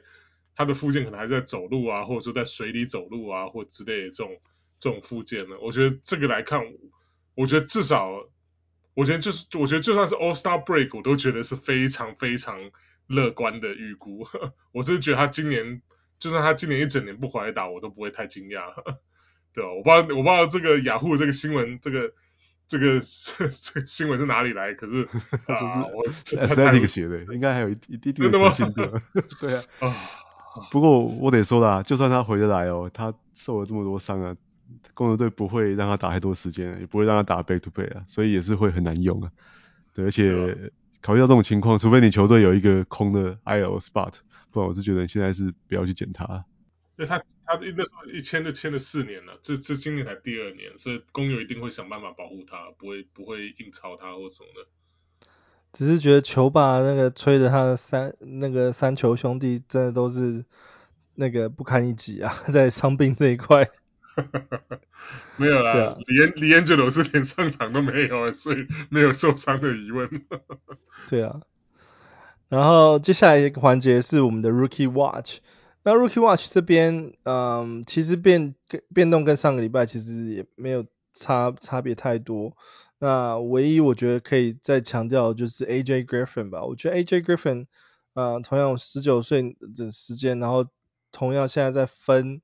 [0.54, 4.40] 他的附件，可能还在走路啊，或者说在水里走路啊，或之类的这种
[4.78, 5.56] 这种附件呢。
[5.60, 6.60] 我觉得这个来看，
[7.34, 8.10] 我觉得至少，
[8.94, 12.70] 我觉得就是，我觉得就算是 All Star Break，我都觉得是非常非常
[13.06, 14.26] 乐观的预估。
[14.72, 15.82] 我是觉得他今年，
[16.18, 18.72] 就算他今年一整年不回来打，我都不会太惊讶。
[19.52, 19.70] 对吧？
[19.70, 22.12] 我不知道，我不知道这个雅虎这个新闻这个。
[22.68, 24.74] 这个这这个新闻是哪里来？
[24.74, 25.08] 可是
[25.46, 28.82] 啊，我 Athletic 写的，应该还有一一定的可信度。
[29.40, 29.62] 对啊。
[29.80, 29.96] 啊。
[30.70, 34.36] 不过我得说啦，就算他回得来哦，他受了这么多伤啊，
[34.94, 39.30] 公牛队不会让他打太多时间，也不会让他打 back to back 啊，所以也是会很难用啊。
[39.94, 44.14] 对，而且考虑到这种情况，除非你球队有一个空的 IL spot，
[44.50, 46.44] 不然我是觉得你现在是不要去捡他。
[46.96, 54.66] 因为他他那时候一签就签了四年了，这这今年才第二年，所以公牛一定会想办法保护他，不会不会硬炒他或什么的。
[55.74, 60.46] 只是觉得球霸那个吹的他的三那个三球兄弟真的都是
[61.14, 63.68] 那个不堪一击啊， 在伤病这一块。
[65.36, 70.08] 没有啦，李安李安杰罗是连上场都没有，所以没有受伤的疑问。
[71.10, 71.42] 对啊，
[72.48, 75.40] 然后接下来一个环节是我们的 Rookie Watch。
[75.86, 78.56] 那 Rookie Watch 这边，嗯，其实变
[78.92, 82.56] 变动跟上个礼拜其实也没有差差别太多。
[82.98, 86.64] 那唯一我觉得可以再强调就是 AJ Griffin 吧。
[86.64, 87.66] 我觉得 AJ Griffin，
[88.14, 90.66] 呃，同样十九岁的时间，然后
[91.12, 92.42] 同样现在在分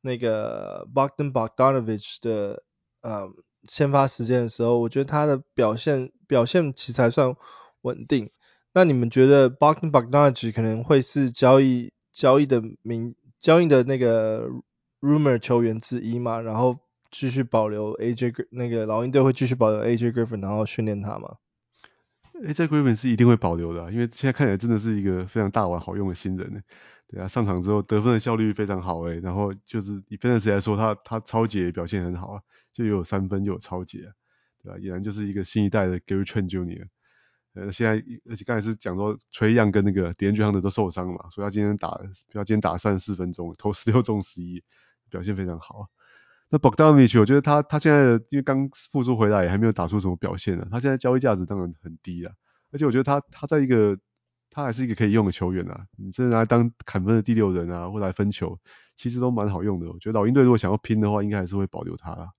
[0.00, 2.62] 那个 Bogdan Bogdanovic 的
[3.00, 3.28] 呃
[3.68, 7.34] 先发时间的时候，我觉得他的表现表现其实还算
[7.80, 8.30] 稳定。
[8.72, 14.48] 那你们觉得 Bogdan Bogdanovic 可能会是交易交易的名交易的那个
[15.02, 16.40] rumor 球员之一嘛？
[16.40, 16.78] 然后
[17.10, 21.36] 继续保留 AJ 那个老鹰队会继续保留 AJ Griffin，然后训练他吗
[22.42, 26.60] ？AJ Griffin 是一定会保留的，因为现在看起来真的是一个非常大碗好用的新人呢。
[27.08, 32.40] 对啊，上场之后得分的效率非常好诶，然后就是以分子来说，他他抄截表现很好啊，
[32.72, 34.10] 就有三分又有抄截啊，
[34.64, 34.78] 对吧？
[34.78, 36.88] 俨然就是一个新一代的 Gary Trent Jr.，
[37.56, 42.00] 呃，现在而且刚才是讲说崔样跟那个 DeAndre Hunter 都受伤了嘛，所以他今天打，
[42.32, 44.62] 他今天打三十四分钟，投十六中十一，
[45.10, 45.88] 表现非常好。
[46.50, 52.32] 那 Bogdanovic 我觉得他他现在的因为刚复出回来也还没有打出什么表现啊，他现在交易价值当然很低啊，
[52.70, 53.98] 而且我觉得他他在一个。
[54.48, 58.58] 他还是一个可以用的球员啊，你真的拿来当砍分的第六人啊，或来分球，
[58.94, 59.86] 其实都蛮好用的。
[59.90, 62.30] 我觉得老鹰队如果想要拼的话，应该还是会保留他啦。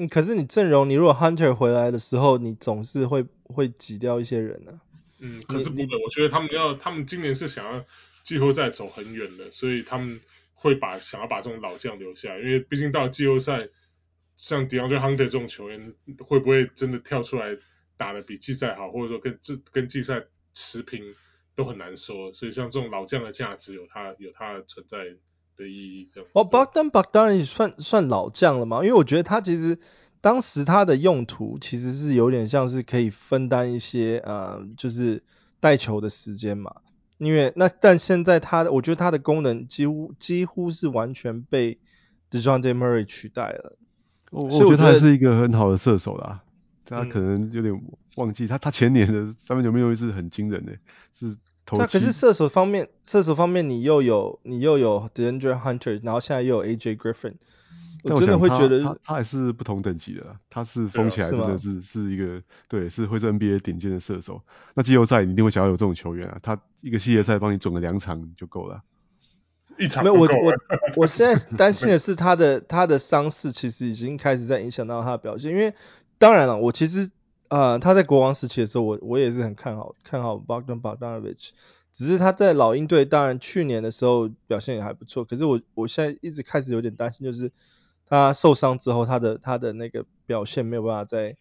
[0.00, 4.80] 嗯，可是你阵容，你如果 Hunter 回来的时候，你总是会会挤掉一些人呢、啊。
[5.18, 7.84] 嗯，可是不会，我觉得他们要，他们今年是想要
[8.22, 10.20] 季后赛走很远的，所以他们
[10.54, 13.68] 会把想要把这种老将留下来，因为毕竟到季后赛，
[14.36, 17.58] 像 DeAndre Hunter 这种球员，会不会真的跳出来
[17.96, 20.24] 打得比季赛好，或者说跟季跟季赛。
[20.52, 21.14] 持平
[21.54, 24.98] 都很难说，所以像这种老将的价值有它有它存在
[25.60, 26.08] 的意义。
[26.12, 28.78] 这样哦，Bogdan Bogdanovic 算算老将了嘛？
[28.78, 29.78] 因为我觉得他其实
[30.20, 35.22] 当时他的用途其实是有点像是可以分担一些呃，就是
[35.60, 36.76] 带球的时间嘛。
[37.18, 41.78] 因为那但现在他我觉得他的功能几乎几乎是完全被
[42.30, 43.76] Dejounte Murray 取代了。
[44.30, 46.40] 我我觉得他是一个很好的射手啦。
[46.86, 47.82] 他可能有点
[48.16, 50.72] 忘记，他他前年的三分球命中率是很惊人的，
[51.14, 51.36] 是
[51.70, 51.78] 投。
[51.78, 57.34] 那可是射手方面，射手方面你又有你又有 DeAndre Hunter，然后现在又有 AJ Griffin，
[58.04, 64.42] 我，我真的会觉得他他还是不同等级的，他是封起来真的是是，是一个对，是会是 NBA 顶尖的射手。
[64.74, 68.82] 那季后赛你一定会想要有这种球员啊，他一个系列赛帮你准个两场就够了。
[69.78, 70.54] 一场没有我我
[70.96, 75.74] 我现 在担心的是他的他的伤势其实已经开始在影响到他的表现，因为。
[76.18, 77.10] 当然了，我其实
[77.50, 81.50] 呃他在国王时期的时候，我我也是很看好看好 Bogdan Bogdanovic，
[81.92, 87.50] 只是他在老鹰队，当然去年的时候表现也还不错，可是我我现在一直开始有点担心，就是
[88.06, 91.36] 他受伤之后，他的他的那个表现没有办法再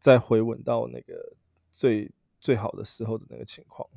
[0.00, 1.32] 再回稳到那个
[1.70, 3.88] 最最好的时候的那个情况。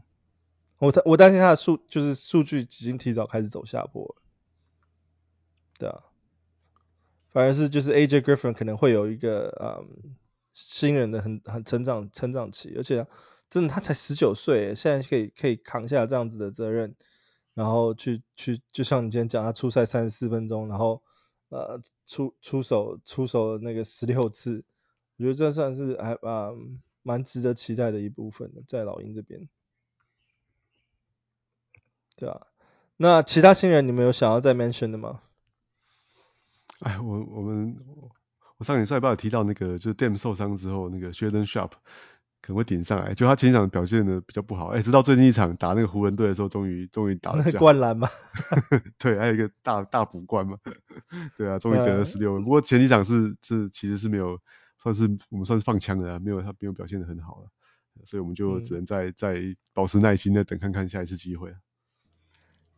[0.78, 4.21] 我我担心他的数就是数据已经提早开始走下坡了，
[5.80, 6.04] 对啊，
[7.32, 10.15] 反而是就是 AJ Griffin 可能会有一个嗯。
[10.56, 13.06] 新人的很很成长成长期，而且
[13.50, 16.96] 真的他才十九岁，现在可以可以扛下这样子的责任，
[17.54, 21.04] 然后去去就像你今天讲，他出赛三十四分钟，然后
[21.50, 24.63] 呃出出手出手那个十六次，
[25.18, 26.52] 我觉得这算是还啊
[27.04, 29.50] 蛮值得期待的一部分的，在老鹰这边，
[32.15, 32.48] 对啊，
[32.96, 35.22] 那其他新人你们有想要再 mention 的吗？
[36.80, 37.78] 哎，我我们。
[38.58, 41.74] 我上礼拜不有提到那个，就是 Dame 受伤之后，那个 Sheldon Sharpe
[42.41, 43.13] 可能会顶上来。
[43.13, 47.60] 就他前一场表现的比较不好，哎、欸，直到最近一场打那个湖人队的时候，终于终于打了下。
[47.60, 48.08] 灌篮嘛？
[48.98, 50.58] 对，还有一个大大补灌嘛。
[51.38, 52.44] 对啊，终于得了十六分。
[52.44, 54.39] 不过前几场是是其实是没有，
[54.78, 57.50] 算是我们算是放枪的，没有他没有表现的很好了，
[58.06, 61.54] 所以我们就只能再、嗯、再保持耐心的等看看下一次机会。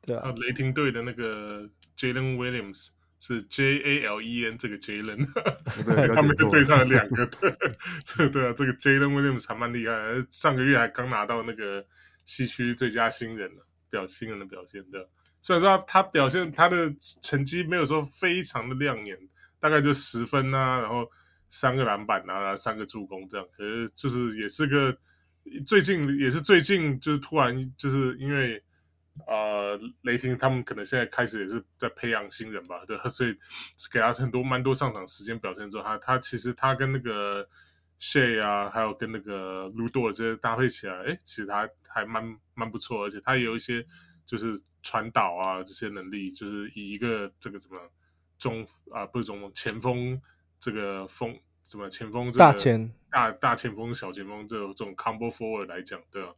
[0.02, 2.88] 对啊，雷霆队的那个 Jalen Williams。
[3.20, 5.26] 是 J A L E N 这个 Jalen，
[6.14, 11.86] 他们就对上了两个， 对，对啊，这个 Jalen Williams 还蛮厉害，上个月还刚拿到那个
[12.26, 13.52] 西区最佳新人
[13.90, 15.10] 表新人的表现的，
[15.42, 19.18] 虽然说他他表现他的成绩没有说非常的亮眼，
[19.60, 21.10] 大概就十分啊，然后
[21.50, 24.98] 三个篮板啊，三个助攻这样，可是就是也是个
[25.66, 28.64] 最近也是最近就是突然就是因为。
[29.26, 33.36] 呃，雷霆他们可能现在开始也是在培养新人吧，对， 所以
[33.92, 37.48] 给他很多蛮多上场时间表现之后，他他其实他跟那个
[38.00, 43.86] Shay 啊，还有跟那个 Lu Dort 这些搭配起来，哎，其实他还蛮蛮不错，而且他也有一些
[44.26, 47.78] 就是传导啊这些能力，就是以一个这个什么
[48.38, 50.22] 中啊、呃、不是中锋前锋
[50.60, 56.34] 这个锋什么前锋这个大前大大前锋小前锋这种这种 Combo Forward 来讲，对吧？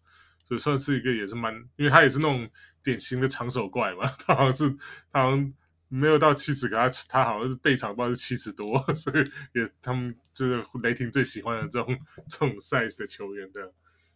[0.49, 2.49] 所以算是一个也是蛮，因为他也是那种
[2.83, 4.75] 典型的长手怪嘛， 他好像是
[5.13, 5.53] 他好像
[5.87, 9.23] 没有到七十，可他他好像是背长不知道是七十多，所以
[9.53, 13.71] 也他们就是雷霆最喜欢的这种这种 size 的球员的，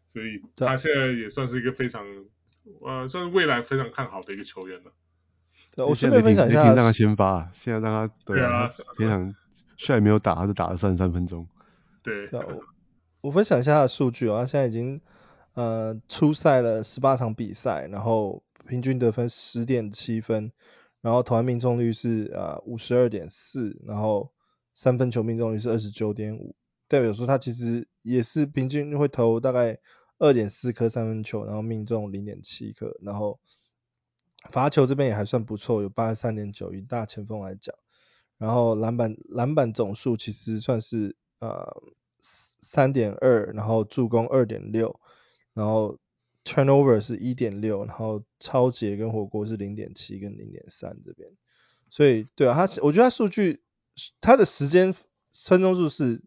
[0.09, 2.03] 所以他现在也算是一个非常
[2.81, 4.91] 呃算是未来非常看好的一个球员了。
[5.75, 9.35] 对，我顺便分享一下，让他先发，现在让他对啊，非常
[9.77, 11.47] Shai 没有打，他是打了三十三分钟。
[12.01, 12.63] 对，我
[13.21, 15.01] 我分享一下他的数据哦，他现在已经
[15.53, 20.51] 呃出赛了十八场比赛，然后平均得分十点七分，
[21.01, 24.31] 然后投篮命中率是呃五十二点四，然后
[24.73, 26.55] 三分球命中率是二十九点五，
[26.87, 29.79] 代表说他其实也是平均会投大概
[30.19, 33.39] 二点四颗三分球，然后命中零点七颗，然后
[34.51, 37.75] 罚球这边也还算不错，有八十三点九，以大前锋来讲，
[38.37, 41.15] 然后篮板篮板总数其实算是。
[41.39, 41.83] 呃，
[42.21, 44.97] 三点二，然后助攻二点六，
[45.53, 45.97] 然后
[46.43, 51.29] turnover 是一点六，然后抄截跟火锅是零点七跟零点三这边，
[51.89, 53.61] 所以对啊，他我觉得他数据
[54.19, 54.93] 他的时间
[55.31, 56.21] 分钟数是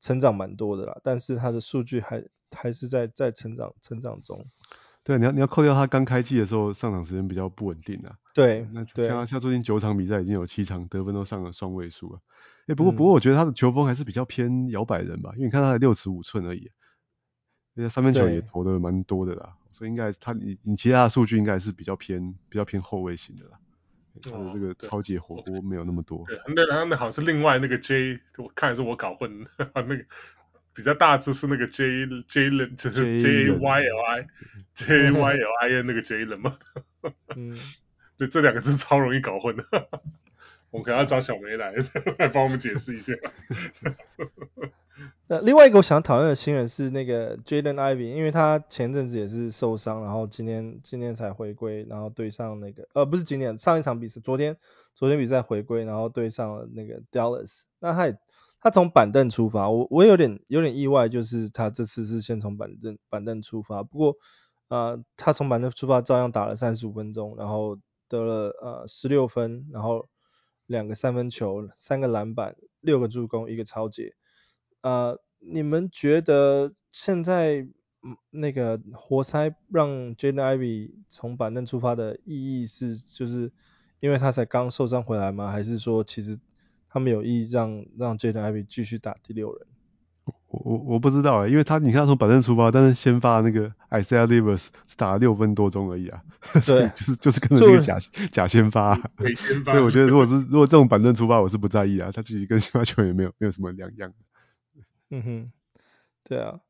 [0.00, 4.46] 成长蛮多的啦，但是他的数据还还是在在成长成长中。
[5.04, 8.16] 对，你要你要扣掉他刚开季的时候上场时间比较不稳定啊。
[8.34, 12.20] 对，那像像最近九场比赛已经有七场得分都上了双位数了。
[12.66, 16.70] 哎，不过不过我觉得他的球风还是比较偏摇摆人吧，因为你看他才六尺五寸而已，
[17.76, 23.58] 而且三分球也投的蛮多的啦，所以应该他你你其他的数据应该还是比较偏比较偏后卫型的啦。
[24.22, 26.24] 他的这个超级火锅没有那么多。
[26.26, 30.04] 对，那他那好像是另外那个 J，我看来是我搞混了， 那个。
[30.74, 34.26] 比较大只是那个 J Jalen 就是 J Y L I
[34.72, 36.56] J Y L I N 那个 Jalen 嘛，
[37.36, 37.54] 嗯，
[38.16, 39.64] 对，这两个字超容易搞混的，
[40.72, 41.72] 我们可能要找小梅来
[42.18, 43.12] 来帮我们解释一下。
[45.28, 54.56] 那另外一个我想讨论的新人是那个 Jaden Ivy，因为他前阵子也是受伤，然后今天今天才回归，然后对上那个呃不是今天上一场比赛，昨天
[54.96, 58.18] 昨天比赛回归，然后对上了那个 Dallas，那他也。
[58.64, 63.82] 他从板凳出发，我我有点有点意外，就是他这次是先从板凳板凳出发。
[63.82, 64.14] 不过，
[64.68, 67.76] 呃，他从板凳出发照样打了三十五分钟，然后
[68.08, 70.06] 得了呃十六分，然后
[70.66, 74.14] 两个三分球，三个篮板，六个助攻，一个抄截。
[74.80, 77.66] 啊，你们觉得现在
[78.30, 83.52] 那个活塞让 Jaden i v y 从板凳出发的意义是，就是
[84.00, 85.50] 因为他才刚受伤回来吗？
[85.50, 86.38] 还是说其实？
[86.94, 89.66] 他们有意让让 Jaden i v y 继续打第六人，
[90.64, 96.22] 我我我不知道啊，因为他你看他从板凳出发，但是先发那个 Isaiah Livers 是打了六分多钟而已啊，
[96.62, 97.98] 所以，就是就是跟着这个假
[98.30, 99.00] 假先发，啊，
[99.36, 104.12] 先发， 所以我觉得如果是如果这种板凳出发，我是不在意啊，他自己跟先发球员没有没有什么两样。
[105.10, 105.52] 嗯哼，
[106.24, 106.60] 对啊，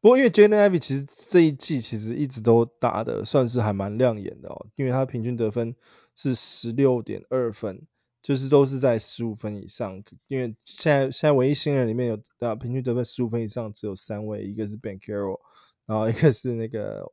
[0.00, 5.74] 不过因为 Jaden Ivey 其实这一季其实一直都打的算是还蛮亮眼的哦，因为他平均得分
[6.14, 7.82] 是十六点二分。
[8.22, 15.40] 就是都是在十五分以上，因为现在现在唯一新人里面有啊平均得分十五分以上只有三位，一个是 Banchero，
[15.86, 17.10] 然后一个是那个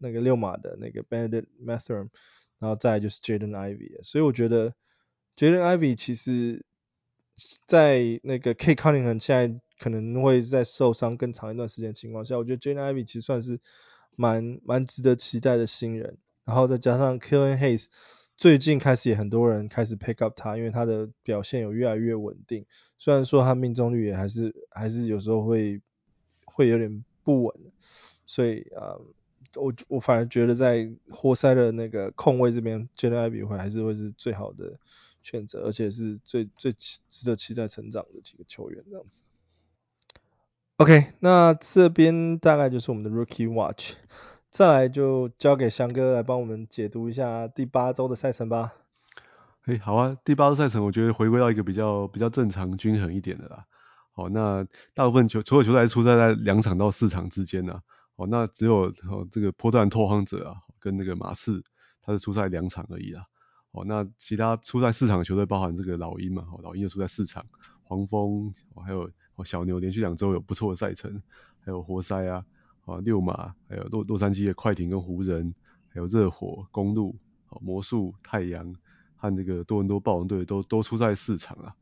[0.00, 2.08] 那个六马的那个 Bennedict Mathurin，
[2.58, 4.72] 然后再就是 Jaden Ivy，所以我觉得
[5.36, 6.64] Jaden Ivy 其实，
[7.66, 13.60] 在那个 Cade Cunningham 现在可能会在受伤更长一段时间情况下，我觉得 Jaden Ivy 其实算是
[14.16, 17.88] 蛮蛮值得期待的新人，然后再加上 Killian Hayes。
[18.36, 22.66] 最近开始也很多人开始 pick up 他，因为他的表现有越来越稳定。
[22.98, 25.80] 虽然说他命中率也还是还是有时候会
[26.44, 27.54] 会有点不稳，
[28.26, 28.96] 所以啊、
[29.54, 34.78] 我我反而觉得在活塞的那个控卫这边，Jaden Ivy 会还是会是最好的
[35.22, 39.22] 选择，而且是最最值得期待成长的几个球员这样子。
[40.76, 43.94] OK，那这边大概就是我们的 Rookie Watch。
[44.56, 48.72] 再来就交给翔哥来帮我们解读一下第八周的赛程吧。
[49.60, 53.66] 嘿，好啊，第八周赛程我觉得回归到一个比较比较正常均衡一点的啦。
[54.12, 57.82] 好，那大部分球所有球队出赛在两场到四场之间呢。
[58.16, 61.62] 好，那只有哦这个波特兰拓荒者啊跟那个马刺，
[62.00, 63.26] 他是出赛两场而已啦。
[63.74, 67.44] 好，那其他出赛四场的球队包含这个老鹰嘛，好，老鹰又出赛四场，
[67.82, 68.54] 黄蜂
[68.86, 69.10] 还有
[69.44, 71.20] 小牛连续两周有不错的赛程，
[71.60, 72.46] 还有活塞啊。
[72.86, 75.54] 啊，六马，还有洛洛杉矶的快艇跟湖人，
[75.88, 77.16] 还有热火、公鹿、
[77.60, 78.74] 魔术、太阳
[79.16, 81.74] 和这个多伦多暴龙队都都出赛四场啊。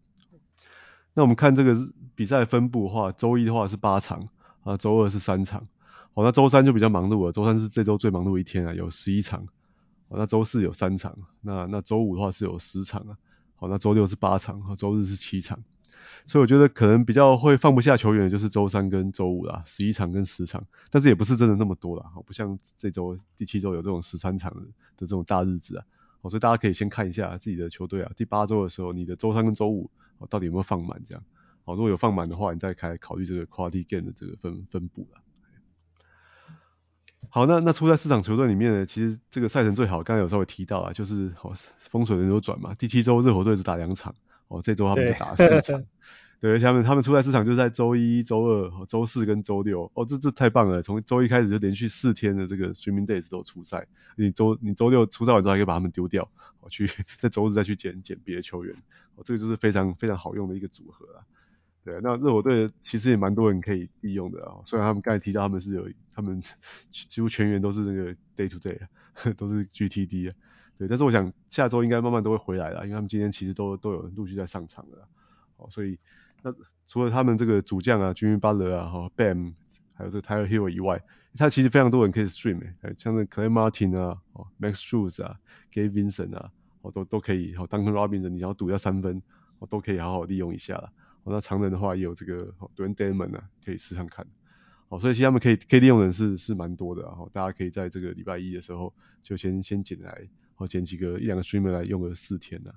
[1.13, 1.77] 那我们看这个
[2.15, 4.29] 比赛分布的话，周一的话是八场
[4.65, 5.69] 啊，周二是三场。
[6.15, 9.47] 好，那周三就比较忙碌了，周三是这周最忙碌的一天啊，有十一场。
[10.09, 13.19] 好，那周四有三场，那那周五的话是有十场啊。
[13.57, 15.63] 好，那周六是八场，和周日是七场。
[16.27, 24.63] 所以我觉得可能比较会放不下球员的就是周三跟周五啦，十一场跟十场，但是也不是真的那么多啦，不像这周第七周有这种十三场的
[24.97, 25.85] 这种大日子啊，
[26.23, 29.91] 所以大家可以先看一下自己的球队啊，第八周的时候你的周三跟周五
[30.31, 31.23] 到底有没有放满这样，
[31.65, 35.21] 好，如果有放满的话，你再开考虑这个 quality game 的这个分分布啦。
[37.29, 41.35] 好，那那出在市场球队里面呢，其实这个赛程最好，刚才有稍微提到啊，就是
[41.79, 44.15] 风水轮流转嘛，第七周热火队只打两场。
[44.49, 45.85] 哦，这周他们就打了 四场，
[46.41, 49.91] 对，而且他们他们出赛市场就是在周一、周二、周四跟周六。
[49.95, 50.83] 哦，这这太棒了！
[50.83, 53.87] 从周一开始就连续四天的这个 streaming days 都出赛，
[54.17, 56.31] 你周你周六出赛完之后还可以把他们丢掉，
[56.61, 56.87] 哦，去
[57.21, 58.77] 在周日再去捡捡别的球员。
[59.17, 61.25] 哦，这个就是非常非常好用的一个组合啊。
[61.85, 64.57] 对，那热火队其实也蛮多人可以利用的啊。
[64.65, 66.43] 虽然他们刚才提到他们是有他们
[66.91, 68.89] 几乎全员都是那个 day to day 啊，
[69.37, 70.35] 都是 GTD 啊。
[70.77, 75.09] 对，但是我想下周应该慢慢都会回来了，因为他们今天其实都都有陆续在上场了。
[75.57, 75.99] 哦，所以。
[76.47, 76.55] 那
[76.87, 79.55] 除了他们这个主将啊，Jimmy Butler 啊，哈，Bam，
[79.95, 81.03] 还有这个 Tyler Hill 以外，
[81.35, 82.61] 他其实非常多人可以 stream，
[82.99, 85.41] 像那 Clay Martin 啊，哦，Max Strus 啊
[85.73, 86.51] ，Gabe Vincent 啊，
[86.83, 89.23] 哦，都都可以，哦，Duncan Robinson，你想要赌一下三分，
[89.59, 90.93] 哦，都可以好好利用一下了。
[91.23, 94.27] 哦，那常人的话也有这个 Dwayne Demon 啊，可以试试看。
[94.91, 102.73] 哦，所以其实他们可以可以利用的人是是蛮多的，然后大家可以在这个礼拜一的时候就先先捡来，哦，捡几个一两个 streamer 来用个四天啊。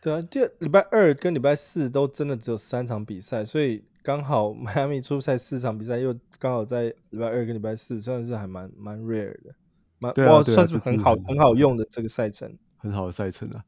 [0.00, 9.54] 对啊，第二礼拜二跟礼拜四都真的只有三场比赛，所以刚好迈阿密出赛四场比赛，又刚好在礼拜二跟礼拜四，算是还蛮蛮 rare 的，
[9.98, 13.64] 蛮哇啊，算是很好很，很好用的这个赛程，很好的赛程啊。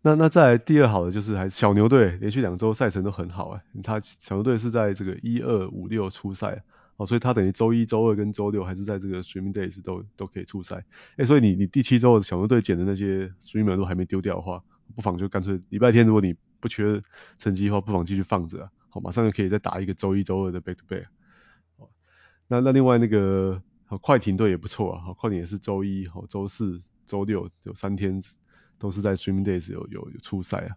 [0.00, 6.64] 那那再来第二好的就是还是小牛队，连续两周赛程都很好哎，他小牛队是在这个一二五六出赛，
[6.96, 10.84] 哦，所以他等于周一、周二跟周六还是在这个 streaming days 都都可以出赛，
[11.16, 14.62] 哎，所以你你第七周小牛队捡的那些 streamer 都还没丢掉的话。
[14.94, 17.02] 不妨就干脆礼拜天，如果你不缺
[17.38, 21.06] 成绩的话，不妨继续放着啊，好，马上就可以再打一个周一、周二的 back to back。
[21.78, 21.88] 哦，
[22.46, 23.62] 那那另外那个
[24.02, 28.22] 快艇队也不错啊，好，快艇也是周一、好周四、周六有三天
[28.78, 30.76] 都是在 streaming days 有有有出赛啊。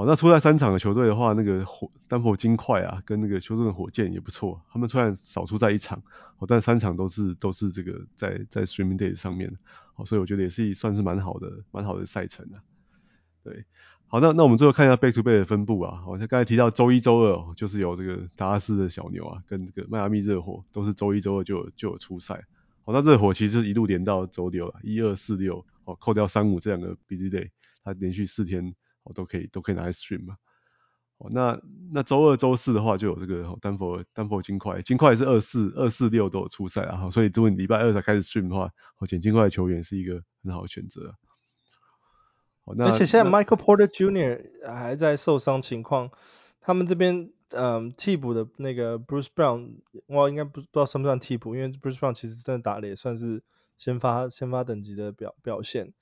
[0.00, 6.02] 好，那出赛三场的球队的话，那个火丹佛金块啊，跟那个休斯顿火箭也不错，他们虽然少出赛一场，
[6.38, 9.58] 好，但三场都是都是这个在在 streaming Day 上面，
[9.92, 12.64] 好，所以我觉得也是算是蛮好的蛮好的赛程啊。
[13.44, 13.66] 对，
[14.06, 22.46] 好，那那我们最后看一下 back to back 的分布啊，好像刚才提到周一周二就是有这个达拉斯的小牛啊，跟这个迈阿密热火都是周一周二就就有出赛，
[22.84, 27.50] 好，那热火其实一路连到周六了，一二四六，哦，扣掉三五这两个 busy day，
[27.84, 28.74] 它连续四天
[29.10, 30.36] 哦都可以都可以拿来 stream 嘛，
[31.18, 31.60] 哦，那
[31.92, 41.16] 那周二周四的话就有这个丹佛丹佛金块，金块是二四二四六都有出赛啊，所以如果你礼拜二才开始 stream 的话，哦，捡金块的球员是一个很好的选择。
[42.78, 44.70] 而且现在 Michael Porter Jr.
[44.72, 46.10] 还在受伤情况，
[46.60, 53.42] 他们这边嗯替补的那个 Bruce Brown，我应该不不知道算不算替补，因为 Bruce Brown 其实真的打的也算是
[53.76, 55.94] 先发先发等级的表表现。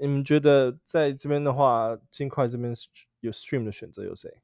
[0.00, 2.74] 你们觉得在这边的话，金块这边
[3.20, 4.40] 有 stream 的选择有谁？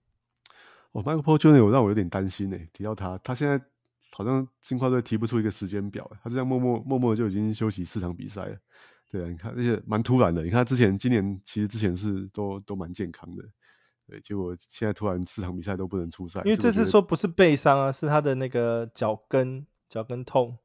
[0.93, 1.65] 哦，Michael Porter Jr.
[1.65, 3.61] 我让我有点担心诶，提到他，他现在
[4.13, 8.57] 好像金块队提不出一个时间表，他这样默默默默就已经休息四场比赛了。
[9.11, 10.43] 对啊，你看，而且蛮突然的。
[10.43, 13.45] 你看他之前今年其实之前是都都蛮健康的，
[14.09, 16.43] 对，结果现在突然四场比赛都不能出赛。
[16.45, 20.59] 因为这次说不是背伤啊，是他的那个脚跟脚跟痛。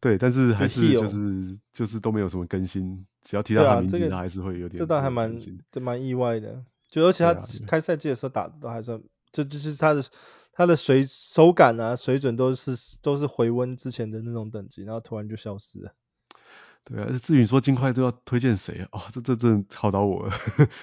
[0.00, 4.78] 对，但是还是就是就是都没有什么更新，只要提到他名字，他还是会有点。
[4.78, 5.36] 这倒还蛮
[5.70, 10.02] 这蛮意外的，就而且他开赛季的时候打的都还算，这就是他的
[10.50, 12.72] 他的水手感啊水准都是
[13.02, 15.92] 都是回温之前的那种等级，然后突然就消失了。
[16.84, 18.88] 对啊，至于说金块都要推荐谁啊？
[18.92, 20.32] 哦，这这真的考倒我了。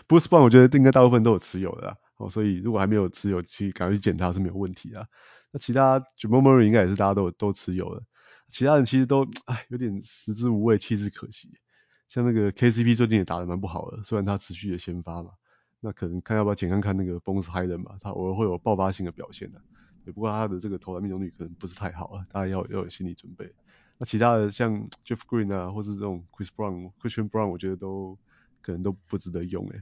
[0.07, 5.07] Bruce Brown 我觉得应该大部分都有持有的啦，哦，所以如果还没有持有，去赶快去捡它是没有问题的。
[5.51, 8.03] 那其他 Jamal Murray 应该也是大家都都持有的，
[8.49, 11.49] 其他人其实都唉有点食之无味，弃之可惜。
[12.07, 15.31] 像那个 KCP 最近也打得蛮不好的，虽然他持续的先发嘛，
[15.79, 19.61] 那可能看要不要捡看看那个 Bones Hyland 嘛，他偶尔会有爆发性的表现的。
[20.05, 23.51] 也不过他的这个投篮命中率可能不是太好啊，大家要要有心理准备。
[23.97, 28.19] 那其他的像 Jeff Green 啊，或是这种 Chris Brown、Christian Brown，我觉得都
[28.61, 29.81] 可能都不值得用诶。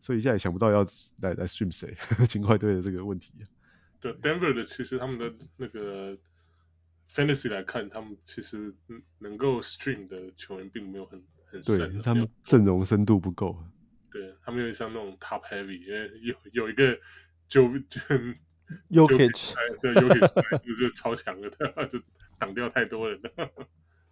[0.00, 0.84] 所以一下也想不到要
[1.20, 1.96] 来来 stream 谁，
[2.26, 3.32] 金块队的这个问题。
[4.00, 6.16] 对 Denver 的，其实他们的那个
[7.10, 8.74] Fantasy 来看，他们其实
[9.18, 11.78] 能够 stream 的球员并没有很很深。
[11.92, 13.56] 对，他们阵容深度不够。
[14.12, 16.98] 对，他们有点像那种 Top Heavy，因为有有一个
[17.48, 18.00] 就就
[18.90, 21.50] Jokic，对 Jokic 就是超强的，
[21.88, 22.00] 就。
[22.40, 23.50] 挡掉太多人了。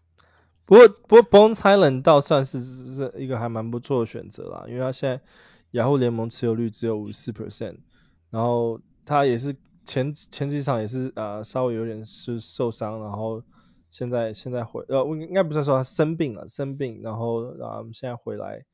[0.67, 5.23] 不过不过 Bones Hyland 倒算是是一个还蛮不错的选择啦，因为他现在
[5.71, 7.79] 雅虎联盟持有率只有五十四 percent，
[8.29, 13.43] 然后他也是前前几场也是呃稍微有点是受伤，然后
[13.91, 18.65] 现在现在回呃我应该不是说他生病了生病，然后啊现在回来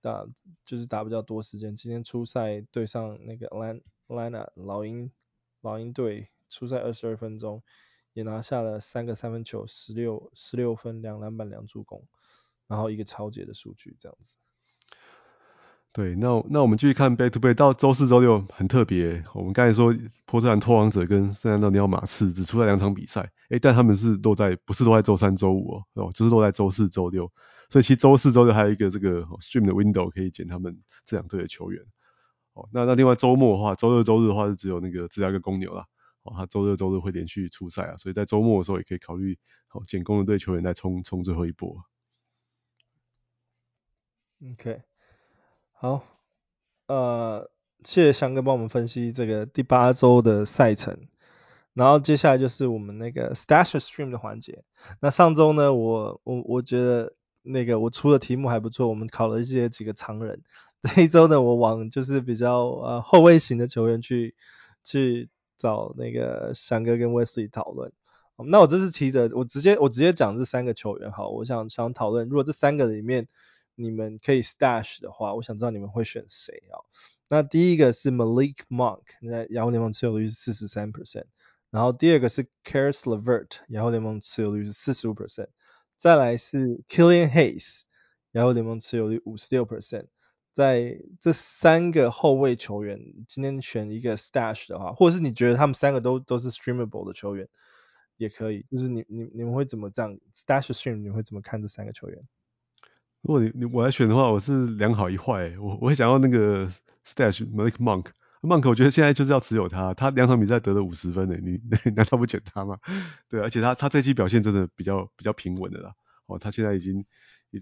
[0.00, 0.24] 打
[0.64, 3.48] 就是打比较多时间，今天初赛对上那个
[4.08, 5.10] Lana 老鹰
[5.60, 7.62] 老鹰队初赛二十二分钟。
[8.14, 12.06] 也拿下了三个三分球，十六十六分，两篮板，两助攻，
[12.66, 14.36] 然后一个超级的数据，这样子。
[15.94, 19.22] 对，那那我们继续看 back to back 到周四、周六很特别。
[19.34, 27.30] 我们刚才说波特兰拓荒者跟圣安东尼奥马刺只出了两场比赛，诶，但他们是落在不是落在周三、周五哦，哦，就是落在周四、周六。
[27.68, 31.82] 所以其实周四、周六还有一个这个 stream 的 window 可以捡他们这两队的球员。
[32.54, 35.84] 哦，那那另外周末的话，周六、周日的话是只有那个芝加哥公牛啦。
[36.22, 39.36] 哦，他周六、周日会连续出赛啊，所以在周末的时候也可以考虑
[39.72, 41.84] 哦捡公牛队球员来冲冲最后一波。
[44.52, 44.80] OK。
[45.82, 46.04] 好，
[46.86, 47.50] 呃，
[47.82, 51.08] 谢谢翔哥帮我们分析这个第八周的赛程，
[51.74, 54.62] 然后接下来就是我们那个 Stash Stream 的环节。
[55.00, 60.44] 那上周呢，我我我觉得那个我出的题目还不错，我们考了一些几个常人。
[60.82, 64.36] 这一周呢，我往就是比较呃后卫型的球员去
[64.84, 67.92] 去找那个翔哥跟 Wesley 讨论。
[68.36, 73.26] 那我这次提的，我直接我直接讲这三个球员，好，我想想讨论，如果这三个里面。
[73.82, 76.80] 你们可以 stash 的话，我想知道你们会选谁啊？
[77.28, 81.24] 那第一个是 Malik Monk，在雅虎联盟持有率是四十三 percent，
[81.70, 85.48] 然后第二个是 Caris LeVert，雅虎联盟持有率是四十五 percent，
[85.96, 87.82] 再来是 Killian Hayes，
[88.32, 90.06] 雅虎联盟持有率五十六 percent。
[90.52, 97.48] 在这三个后卫球员，今天选一个 stash 的话，或者是你觉得他们三个都都是 streamable 的球员，
[98.18, 98.66] 也可以。
[98.70, 100.96] 就是你你你们会怎么这样 stash stream？
[100.96, 102.22] 你会怎么看这三个球员？
[103.22, 105.54] 如果你你我来选的话，我是两好一坏。
[105.60, 106.68] 我我会想要那个
[107.06, 108.06] Stash Malik Monk。
[108.42, 111.60] Monk 我觉得现在就是要持有他，他两场比赛得了五十分呢，你
[111.94, 112.78] 难道不捡他吗？
[113.28, 115.92] 对，而且他他这期表现真的比较比较平稳的啦。
[116.26, 117.04] 哦，他现在已经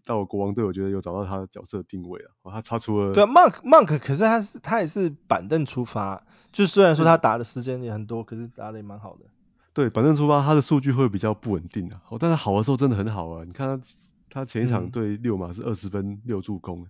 [0.06, 2.30] 到了国王队，我觉得有找到他的角色定位了。
[2.40, 9.26] 哦，他他除了对 Monk Monk，可是他是他也是板凳出发，就虽然说他打的时间也很多，可是打的也蛮好的。
[9.74, 12.00] 对，板凳出发，他的数据会比较不稳定啊。
[12.08, 13.84] 哦，但是好的时候真的很好啊，你看他。
[14.30, 16.82] 他前一场对六马是二十分六助攻，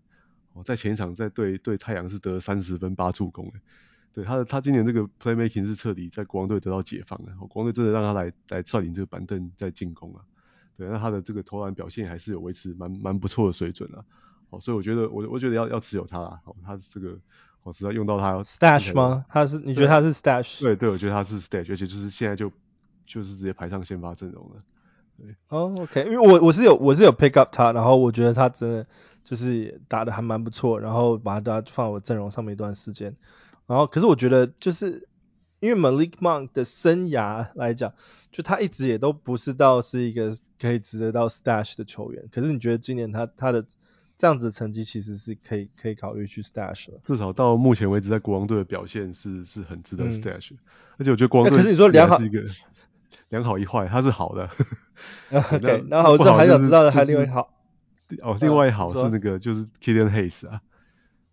[0.53, 3.51] 哦、嗯，在前一场在对对太阳是得三十分八助攻，
[4.13, 10.23] 对他的他今年这个 playmaking 是彻底在国王队得到解放了，国王队真的让他来来率领这个板凳在进攻啊，
[10.77, 14.05] 对，那他的这个投篮表现还是有维持蛮蛮不错的水准啊，
[14.51, 17.19] 哦，所以我觉得我我觉得要要持有他啊，哦，他这个
[17.63, 19.25] 我知道用到他 stash 吗？
[19.29, 20.61] 他是你觉得他是 stash？
[20.61, 22.53] 对对，我觉得他是 stash，而且就是现在就
[23.07, 24.63] 就是直接排上先发阵容了。
[25.49, 28.87] 哦、oh，OK，因为我我是有我是有 pick up 他，然后我觉得他真的
[29.25, 33.17] 就是打的还蛮不错，然后把他放我阵容上面一段时间，
[33.67, 35.09] 然后可是我觉得就是
[35.61, 37.95] 因为 Malik Monk 的生涯来讲，
[38.31, 43.65] 就他一直也都不是到是一个可以值得到 stash 的球员，可是你觉得今年他他的
[44.17, 47.01] 这样子的成绩其实是可以可以考虑去 stash 了？
[47.05, 50.59] 至少到目前为止在国王队的表现是是很值得 stash，、嗯、
[50.99, 52.19] 而且我觉得国王队可是你说良好。
[53.31, 54.51] 两好一坏，它是好的。
[55.33, 57.51] OK，然后我还想知道的还另外一好。
[58.23, 60.61] 哦，另外一好是那个就是 Killian Hayes 啊。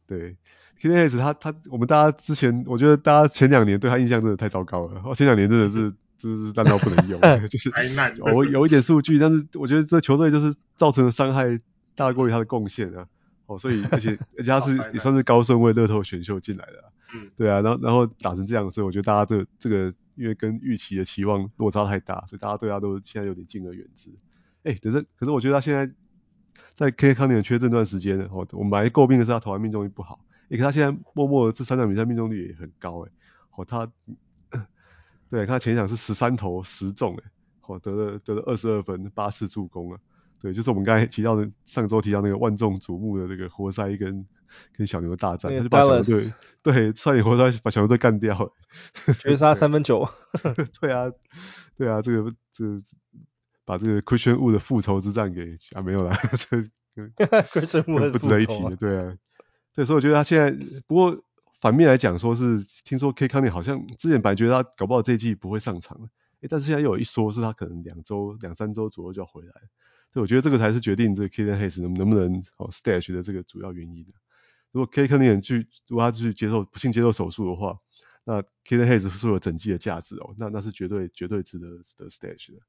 [0.05, 0.37] 对
[0.79, 5.01] ，Killian Hayes 他他我们大家之前我觉得大家前两年对他印象真的太糟糕了。
[5.03, 7.19] 哦，前两年真的是就是烂到不能用，
[7.49, 7.71] 就是
[8.17, 11.59] 有有一点数据，但是我觉得这球队就是造成的伤害
[11.95, 13.07] 大过于他的贡献啊。
[13.47, 16.91] 哦，所以而且 而且他是也算是高顺位乐透选秀进来的。
[17.15, 19.91] 嗯，对啊，然后然后打成这样，所以我觉得大家这个这个。
[20.17, 24.09] 因为跟预期的期望落差太大，所以大家对他都现在有点敬而远之。
[24.63, 25.93] 哎，可是可是我觉得他现在
[26.73, 33.11] 在 K 康宁缺阵段时间，哦，我们还诟病的是他投篮命中率不好，哎，可他现在默默的这三场比赛命中率也很高，哎，
[33.55, 33.89] 哦，他，
[35.29, 39.99] 对，他前一场是十三投十中，哎，哦，得了得了二十二分，八次助攻啊，
[40.39, 44.25] 对，就是我们刚才提到的上周提到那个万众瞩目的这个活塞跟。
[44.75, 46.33] 跟小牛大战，他就把小牛队
[46.63, 48.51] 对差点活塞把小牛队干掉，
[49.19, 50.07] 绝杀三分球。
[50.79, 51.11] 对啊，
[51.75, 52.79] 对啊，这个这个
[53.65, 56.17] 把这个 Christian Wood 的复仇之战给啊没有啦，
[56.49, 56.57] 这
[57.51, 59.17] Christian Wood 不值得一提的，对啊。
[59.75, 60.49] 对，所以我觉得他现在
[60.87, 61.21] 不过
[61.59, 66.09] 反面来讲，说是听说 K 康尼好像之前本来觉得他搞不好这一季不会上场，
[66.39, 69.51] 诶，但是现在又有一说是他可能两周两三周左右就要回来，
[70.13, 74.05] 所以我觉得这个才是决定这个 Killian Hayes 能能不能好 Stash 的这个主要原因。
[74.71, 77.77] 如果 K 康宁去，如果他去接受不幸接受手术的话，
[78.23, 82.59] 那 Killian Hayes 是有整季的价值哦，那那是绝对绝对值得的 stash 的。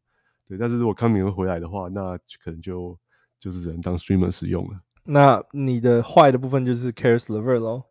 [0.46, 2.98] 对，但是如果康明会回来的话，那可能就
[3.38, 4.80] 就是只能当 streamer 使用了。
[5.04, 7.84] 那你的坏的部分就是 Caris LeVert 喽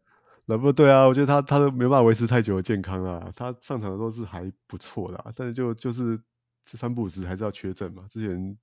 [0.47, 3.33] ？LeVert 对啊，我觉得他他都没办法维持太久的健康啊。
[3.35, 6.19] 他上场的时候是还不错的，但是就就是
[6.63, 8.05] 这三不五时还是要缺阵嘛。
[8.09, 8.57] 之前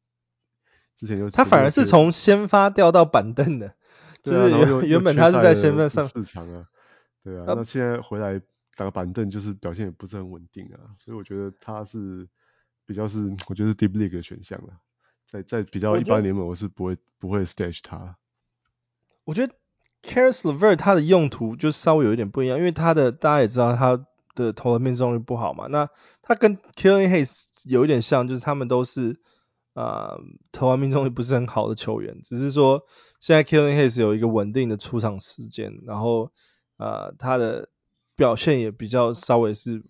[0.97, 3.74] 之前就他反而是从先发掉到板凳的。
[4.24, 6.64] 就是原原本他是在先发上四场啊，
[7.22, 8.40] 对啊，那现在回来
[8.74, 12.26] 打个板凳，就是表现也不是很稳定啊，所以我觉得他是
[12.86, 14.78] 比较是我觉得是 deep league 的选项了，
[15.30, 18.16] 在在比较一般联盟我是不会不会 stage 他。
[19.24, 19.53] 我觉得
[20.03, 25.90] Caris LeVert 他的用途就稍微有一点不一样，因为他的大家也知道他的投篮命中率不好嘛，那
[26.22, 29.20] 他跟 Killing Hayes 有一点像，就是他们都是
[29.75, 30.20] 啊、呃、
[30.51, 32.85] 投篮命中率不是很好的球员，只是说
[33.20, 36.33] 现在 Killing Hayes 有一个稳定的出场时间，然后
[36.77, 37.68] 啊、呃、他的
[38.16, 39.83] 表现也比较稍微是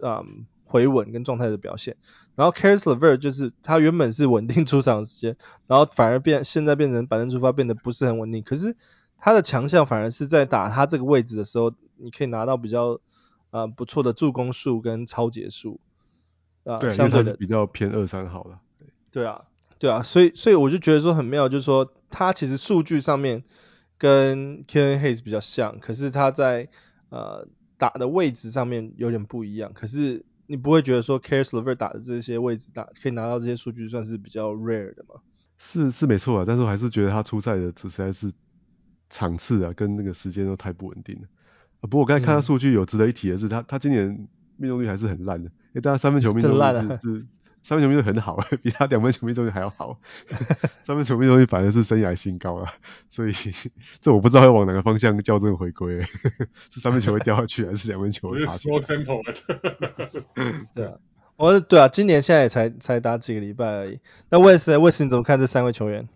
[0.00, 0.26] 啊、呃、
[0.64, 1.96] 回稳跟状态的表现。
[2.36, 5.36] 然后 Caris LeVert 就是他原本是稳定出场时间，
[5.68, 8.42] 然后反而变现在变成板凳出发变得不是很稳定。
[8.42, 8.76] 可是
[9.18, 12.94] 他的强项反而是在打他这个位置的时候，你可以拿到比较
[13.50, 15.78] 啊、呃、不错的助攻数跟超节数
[16.64, 16.78] 啊。
[16.78, 18.58] 对，相对的因为他是比较偏二三好的。
[19.14, 19.44] 对啊，
[19.78, 23.44] 对啊，所以所以我就觉得说很妙，就是说他其实数据上面
[23.96, 26.68] 跟 Killian Hayes 比较像，可是他在
[27.08, 27.48] 呃
[27.78, 30.26] 打的位置上面有点不一样，可是。
[30.46, 35.22] 你不会觉得说 Caris LeVert 打的这些位置打可以拿到这些数据算是比较 rare 的吗？
[35.56, 38.30] 是是没错啊，但是我还是觉得他出赛的这实在是
[39.08, 41.22] 场次啊跟那个时间都太不稳定了。
[41.80, 47.26] 啊，不过我刚才看他数据有值得一提的是他，他他今年命中率还是很烂的，因为大家三分球命中率是是。
[47.64, 49.98] 三分球命中很好， 比他两分球命中还要好。
[50.84, 52.74] 三分球命中率反而是生涯新高啊，
[53.08, 53.32] 所以
[54.02, 56.02] 这我不知道会往哪个方向校正回归，
[56.70, 58.74] 是三分球会掉下去，还是两分球会爬起来？
[58.74, 60.92] 我是 small sample 对啊，
[61.36, 63.98] 我对啊，今年现在也才才打几个礼拜而已。
[64.28, 66.06] 那 Wes 呢？Wes 你怎么看这三位球员？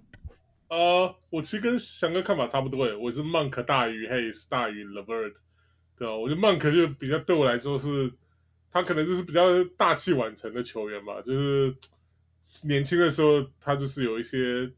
[0.69, 5.33] 呃，我其实跟翔哥看法差不多诶，我是 Monk 大于 Hayes 大于 LeVert，
[5.97, 8.13] 对啊，我觉得 Monk 就比较对我来说是。
[8.71, 11.75] 他可能就是比较大器晚成的球员吧，就是
[12.65, 14.71] 年轻的时候他就是有一些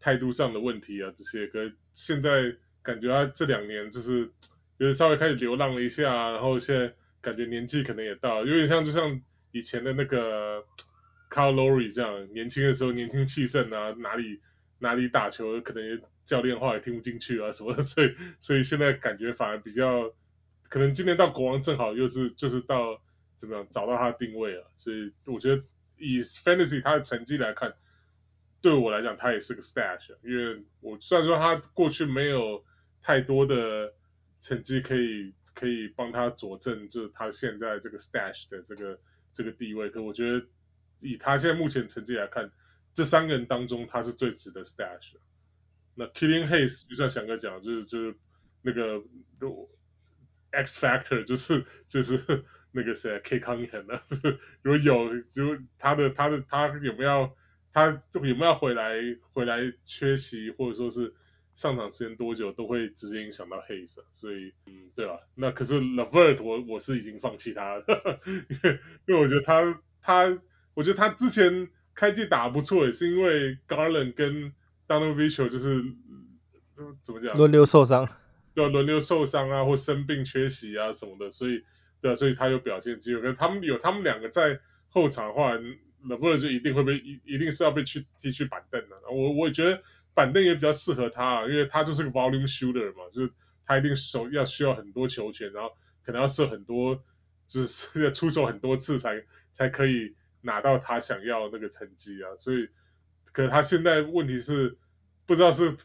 [0.00, 1.58] 态度上的问题啊这些，可
[1.92, 4.32] 现在感觉他这两年就是
[4.78, 9.20] 有点稍微开始流浪了一下，然后现在感觉年纪可能也到了，有点像就像
[9.52, 10.64] 以前的那个
[11.30, 14.40] Karl Lowry 这样，年轻的时候年轻气盛啊，哪里
[14.78, 20.14] 哪里打球可能教练话也听不进去啊什么的，所以所以现在感觉反而比较，
[20.70, 23.02] 可能今年到国王正好又是就是到。
[23.36, 24.66] 怎么样找到他的定位啊？
[24.74, 25.62] 所以我觉得
[25.96, 27.74] 以 fantasy 他的成绩来看，
[28.60, 32.64] 对我来讲他也是个 stash，因为我虽然说他过去没有
[33.02, 33.92] 太多的
[34.40, 38.98] 成绩可以可以帮他佐证，就是他现在这个 stash 的这个
[39.32, 40.46] 这个地位，可我觉得
[41.00, 42.52] 以他现在目前成绩来看，
[42.92, 45.20] 这三个人当中他是最值得 stash 的。
[45.94, 48.16] 那 Killing Hayes 就像翔哥讲，就是就是
[48.62, 49.02] 那个
[50.50, 52.44] X factor，就是就是。
[52.76, 54.00] 那个谁，Cade Cunningham 呢？
[54.62, 57.30] 如果有，如他的他的他有没有
[57.72, 58.96] 他有没有要回来
[59.32, 61.14] 回来缺席，或者说是
[61.54, 64.00] 上场时间多久，都会直接影响到 Hayes。
[64.14, 65.20] 所以，嗯，对吧？
[65.36, 67.84] 那可是 LeVert 我我是已经放弃他了，
[68.48, 70.36] 因 为因为我觉得他他
[70.74, 74.52] 我觉得他之前开季打得不错，也是因为 Garland 跟
[74.88, 75.80] Donovan Mitchell 就是
[77.02, 78.08] 怎么讲轮流受伤，
[78.52, 81.64] 对，轮流受伤啊，或生病缺席啊什么的，所以。
[82.04, 83.22] 对，所以他有表现机会。
[83.22, 85.54] 可是他们有他们两个在后场的话
[86.04, 88.96] ，Lever 就一定会被一一定是要被去踢去板凳的。
[89.10, 89.80] 我我也觉得
[90.12, 93.32] 板凳也比较适合他啊，因为他就是个 volume shooter 嘛，就是
[93.64, 95.72] 他一定手要需要很多球权，然后
[96.04, 97.02] 可能要射很多，
[97.46, 102.36] 就是 出手很多次才才可以拿到他想要那个成绩啊。
[102.36, 102.68] 所以，
[103.32, 104.76] 可是他现在问题是
[105.24, 105.78] 不知道是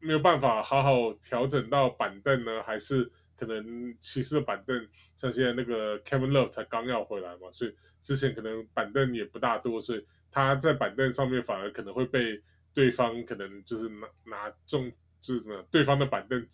[0.00, 3.12] 没有办法好好调整到板凳呢，还是？
[3.36, 12.42] 可能骑士的板凳，像现在那个 Kevin Love 才刚要回来嘛，所以之前可能板凳也不大多，所以他在板凳上面反而可能会被
[12.74, 16.46] 对方可能就是拿拿重，就是什么对方的板凳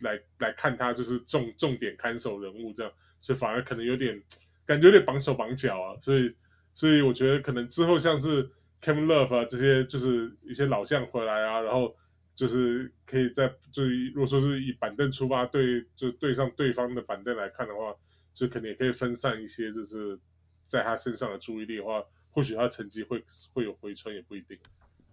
[0.00, 4.22] 来来看他就是重重点看守人物这样，所以反而可能有点
[4.66, 6.34] 感觉有点绑手绑脚啊，所以
[6.74, 8.50] 所以我觉得可能之后像是
[8.82, 11.96] Kevin Love 啊这些就是一些老将回来啊，然后。
[12.42, 17.94] 就是可以在就如果说是以板凳出发对就对上对方的板凳来看的话，
[18.34, 20.18] 就可能也可以分散一些就是
[20.66, 23.22] 在他身上的注意力的话，或许他成绩会
[23.52, 24.58] 会有回春也不一定。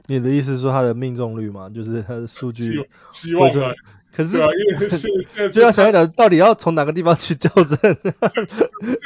[0.08, 1.70] 你的意思是说他的命中率吗？
[1.70, 3.76] 就是他的数据希望啊。
[4.12, 7.96] 可是啊，因为现在 就要想一想，到底要从哪个地方去校正？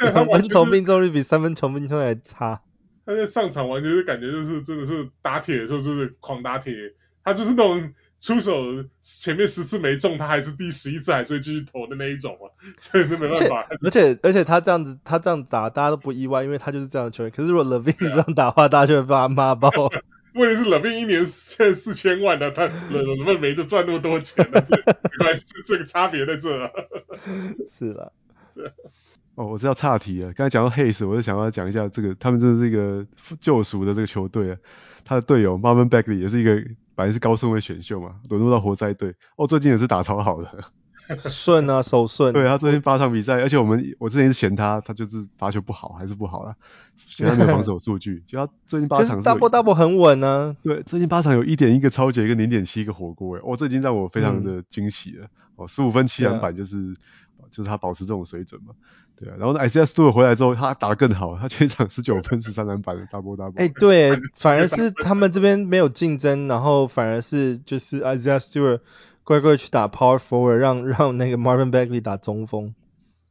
[0.00, 2.62] 两分球命中率比三分球命中率还差。
[3.04, 6.72] 他在上场完全是感觉就是真的是打铁的时候就是狂打铁，
[7.22, 7.92] 他就是那种。
[8.24, 12.48] 出手前面十次没中，他还是第十一次还是会继续投的那一种啊，
[12.78, 13.68] 所以那没办法。
[13.84, 17.30] 而且而且他这样子他这样打，大家都不意外，因为他就是这样的球员。
[17.30, 19.68] 可是如果 Levine 这样打的话，大家就会被他骂爆。
[20.32, 26.72] 问题是 Levine 一年现在四千万的，他 LaVine 没得赚那么多钱的，这没关系，这个差别在这。
[27.68, 28.10] 是的。
[29.36, 30.32] 哦，我知道岔题了。
[30.32, 33.04] 刚才讲到 Hayes，我就想要讲一下这个，他们真的是一个
[33.40, 34.56] 救赎的这个球队啊。
[35.04, 36.54] 他的队友 Marvin Bagley 也是一个
[36.94, 39.14] 本来是高顺位选秀嘛，沦落到活塞队。
[39.36, 40.50] 哦，最近也是打超好的。
[41.28, 42.32] 顺啊，手顺。
[42.32, 46.54] 对，他最近八场比赛，而且我们我之前是嫌他，他就是罚球不好，还是不好啦。
[47.06, 50.56] 嫌他没有防守数据，就他最近八场是 double double 很稳呢、啊。
[50.62, 55.24] 对，最近八场有一点一个超级，一个零点七一个火锅，哎，哦，这已经让我非常的惊喜了。
[55.24, 56.94] 嗯、哦，十五分七篮板就是。
[57.50, 58.74] 就是他保持这种水准嘛，
[59.16, 63.58] 对啊，然后 Isaiah Stewart 回来之后，他打得更好，他全场十九分十三篮板的 double double。
[63.58, 68.80] 哎，对，反而是他们这边没有竞争，然后反而是就是 Isaiah Stewart
[69.22, 72.74] 乖乖去打 power forward，让让那个 Marvin Bagley 打中锋。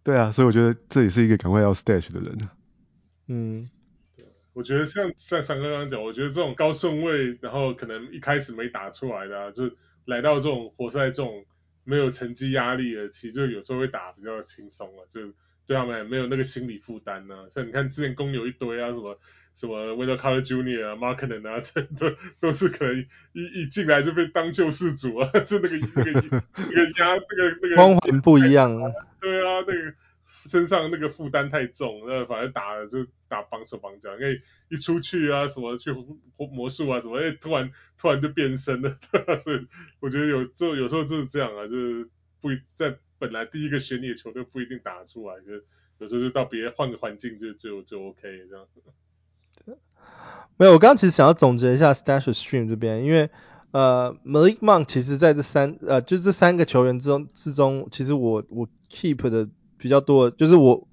[0.04, 2.50] 对啊，所以我觉得这也是一个赶快要 stash 的人。
[3.28, 3.70] 嗯，
[4.54, 9.72] 我觉得像像三哥刚刚讲，我觉得这种高顺位，然后可能一开始没打出来的，啊，就
[10.06, 11.46] 来到这种活塞这种。
[11.84, 15.22] 没有成绩压力了，其实就有时候会打比较轻松了，就
[15.66, 17.48] 对他们也没有那个心理负担呢。
[17.50, 19.20] 像你看之前公牛一堆啊，什么
[19.56, 20.86] 什么 Wendell Carter Jr.
[20.88, 28.92] 啊，Markkanen 啊，这都都是可能一一进来就被当救世主啊，就那个那个那个压那个那个光环不一样啊。
[29.20, 29.94] 对啊，那个。
[30.50, 35.92] 身上那个负担太重，那反正打就打绑手绑脚，因为一出去啊什么去
[36.38, 38.98] 魔术啊什么，哎突然突然就变身了，
[39.40, 39.66] 所以
[40.02, 42.10] 我觉得有就有时候就是这样啊，就是
[42.42, 45.54] 不在本来第一个选你的球队不一定打出来，就
[46.00, 48.68] 有时候就到别换个环境就就就 OK 这样。
[50.58, 53.30] 没有，我刚刚其实想要总结一下 Stash Stream 这边，因为
[53.72, 59.48] 呃 Malik Monk 其实在这三呃就这三个球员之中之中，其实我我 keep 的。
[59.84, 60.88] 比较多，就是我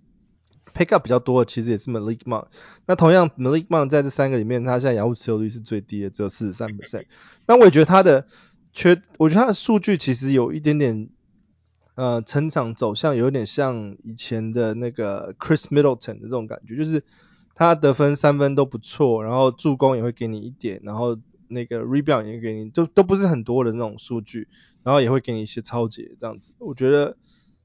[0.75, 2.47] pick up 比较多的，其实也是 Malik Monk。
[2.87, 7.05] 那同样 Malik Monk 在这三个里面，他现在仰护持有率是最低的，只有四十三 percent。
[7.47, 8.27] 那我也觉得他的
[8.73, 11.09] 缺，我觉得他的数据其实有一点点，
[11.95, 17.05] 呃，成长走向有点像以前的那个 Chris Middleton 的这种感觉，就是
[17.55, 21.17] 他得分三分都不错，然后助攻也会给你一点，然后
[21.47, 24.49] 那个 rebound 也会给你，都都不是很多的那种数据，
[24.83, 26.53] 然后也会给你一些抄截这样子。
[26.59, 27.17] 我觉得。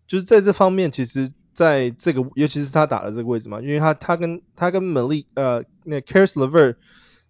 [0.07, 6.75] 就是在这方面，其实在这个，尤其是他打的这个位置嘛，因为他他跟他跟 Malik 呃那 Caris LeVert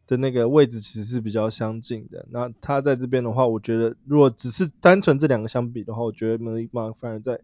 [0.07, 2.25] 的那个位置其实是比较相近的。
[2.31, 7.39] 那他在这边的话，我觉得如果只是单纯这两个相比的话，我觉得 Malik Monk 反而在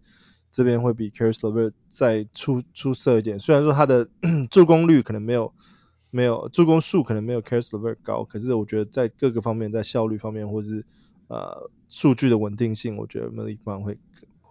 [0.51, 3.39] 这边会比 Caris LeVert 再出出色一点。
[3.39, 4.09] 虽然说他的
[4.51, 5.53] 助攻率可能没有
[6.09, 10.83] 没有助攻数可能没有 Caris Lever 高，可是我觉得在各个方面，在效率方面或是
[11.29, 13.97] 呃数据的稳定性，我觉得 Malik Monk 会。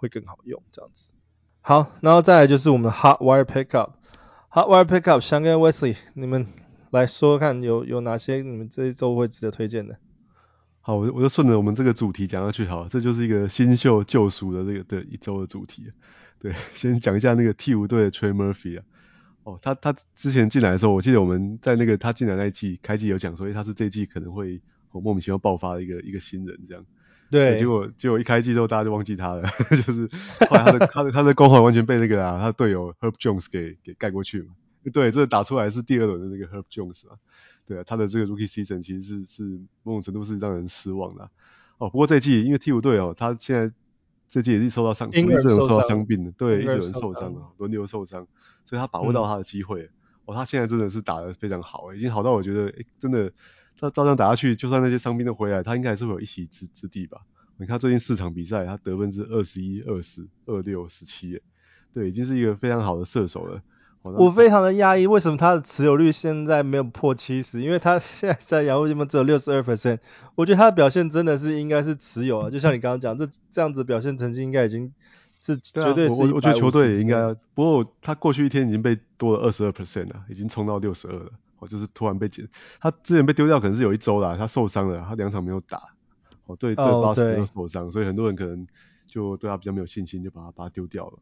[0.00, 1.12] 会更好用这样子。
[1.60, 3.90] 好，然后再来就是我们的 Hot Wire Pickup。
[4.48, 6.46] Hot Wire Pickup，翔哥 Wesley，你们
[6.90, 9.98] 来说看有有哪些你们这一周会值得推荐的？
[10.80, 12.64] 好，我我就顺着我们这个主题讲下去。
[12.64, 15.92] 好，这就是一个新秀救赎的这个的一周的主题。
[16.38, 18.84] 对， 先讲一下那个鹈鹕队的 Trey Murphy 啊。
[19.42, 26.84] 哦，他他之前进来的时候，我记得我们在那个他进来那一季开季有讲说，他是这季可能会、莫名其妙爆发的一个一个新人这样。
[27.30, 30.08] 对，结果结果一开季之后，大家就忘记他了， 就是
[30.48, 34.54] 后来他的他的他的光环完全被那个啊，他的队友 Herb Jones 给给盖过去嘛。
[34.92, 37.16] 对，这打出来是第二轮的那个 Herb Jones 啊。
[37.66, 41.30] 对啊，他的这个 Rookie Season 其实是是某种程度是让人失望的。
[41.78, 43.72] 哦，不过这季因为替补队哦，他现在
[44.28, 48.26] 这季也是受到伤，一直有受到伤病的，对，一直有人受伤啊，轮流受伤，
[48.64, 49.82] 所以他把握到他的机会。
[49.82, 49.90] 嗯、
[50.24, 53.32] 哦，他现在真的是打得非常好，已经好到我觉得，诶，真的。
[53.80, 57.22] 他照这样打下去，就算那些伤兵都回来，他应该还是会有一席之之地吧？
[57.56, 61.40] 你看最近四场比赛，他得分是二十一、二十、二六、十七，
[61.92, 63.62] 对，已经是一个非常好的射手了。
[64.02, 67.60] 我非常的压抑，为什么他的持有率现在没有破七十？
[67.60, 69.98] 因为他 现在在雅虎这边只有六十二 percent。
[70.36, 74.94] 我觉得他的表现真的是应该是持有啊，就像你刚刚讲，这这样子表现成绩应该已经
[75.38, 76.16] 是绝对是、啊。
[76.18, 81.30] 我我觉得球队也应该，不过他过去一天已经被多了二十二 percent 了，已经冲到六十二了。
[81.60, 82.48] 哦，就是突然被捡，
[82.80, 85.94] 他之前被丢掉可能是有一周啦，他受伤了，他两场没有打，
[86.46, 88.66] 哦，对对，巴斯都受伤，所以很多人可能
[89.06, 91.18] 就对他比较没有信心，就把他把他丢掉了，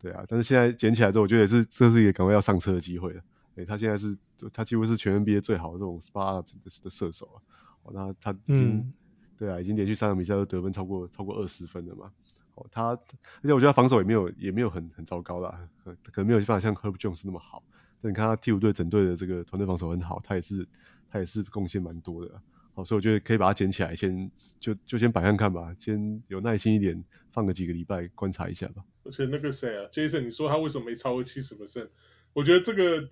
[0.00, 3.22] 对啊，但是现在捡起来之后，我觉得也是这是一个赶快要上车的机会了，
[3.54, 4.16] 对，他现在是
[4.52, 7.38] 他几乎是全 NBA 最好的这种 spot up 的的射手啊，
[7.82, 8.92] 哦，那他已经、嗯、
[9.36, 12.10] 对啊，已经连续三场比赛都得分超过超过二十分了嘛，
[12.54, 12.98] 哦，他而
[13.42, 17.62] 且我觉得他防守也没有也没有很很糟糕啦，可能没有办法像 Herb Jones 那么好。
[18.10, 20.66] 你看他替补队整队的这个团队防守很好，他也是
[21.10, 22.40] 他也是贡献蛮多的，
[22.74, 24.30] 好，所以我觉得可以把它捡起来，先
[24.60, 28.84] 就就先摆看看吧，先有耐心一点，放个几个礼拜观察一下吧。
[29.04, 31.90] 而且那个谁啊，Jason，你说他为什么没超过七十百分
[32.32, 33.08] 我觉得这个，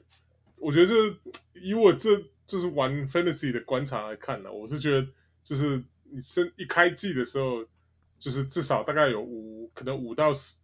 [0.57, 1.17] 我觉得就是
[1.55, 5.09] 以我这就是玩 Fantasy 的观察来看呢、我是觉得
[5.45, 7.67] 就是你升一开季的时候，
[8.19, 10.59] 就是至少大概有五可能五到十。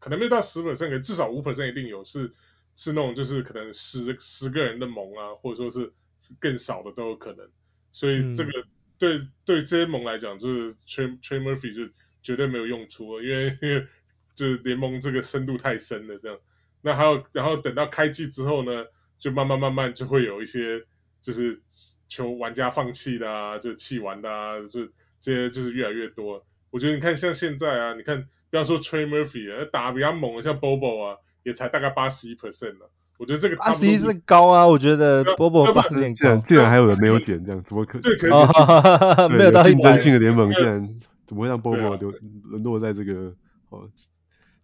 [0.00, 2.34] 可能没到十百分，给至少五百分一定有，是
[2.76, 5.92] 是那种就是可能十十个人的盟啊，或者说是
[6.40, 7.48] 更少的都有可能。
[7.92, 8.50] 所以这个
[8.98, 13.86] 对、嗯、对这些盟来讲，就是 Trey Trey Murphy 就绝对没有用处了，因为因为
[14.34, 16.38] 就是联盟这个深度太深了，这样。
[16.82, 18.86] 那还有然后等到开季之后呢，
[19.18, 20.84] 就慢慢慢慢就会有一些
[21.22, 21.62] 就是
[22.08, 24.86] 球玩家放弃的啊，就弃玩的啊，就
[25.18, 26.44] 这些就是越来越多。
[26.70, 32.90] 我觉得你看像现在啊，你看不要说 Trey Murphy 啊，打比较猛的像 Bobo 啊，也才大概八十一 percent 了。
[33.16, 38.02] 我觉得这个八十一是高啊，我觉得 Bobo 八十点高，竟然还有人没有点这样，怎么可能？
[38.02, 38.30] 对，可以
[39.38, 42.10] 没有到竞争性的联盟，竟然怎么会让 Bobo 就
[42.42, 43.34] 沦落在这个
[43.70, 43.88] 哦？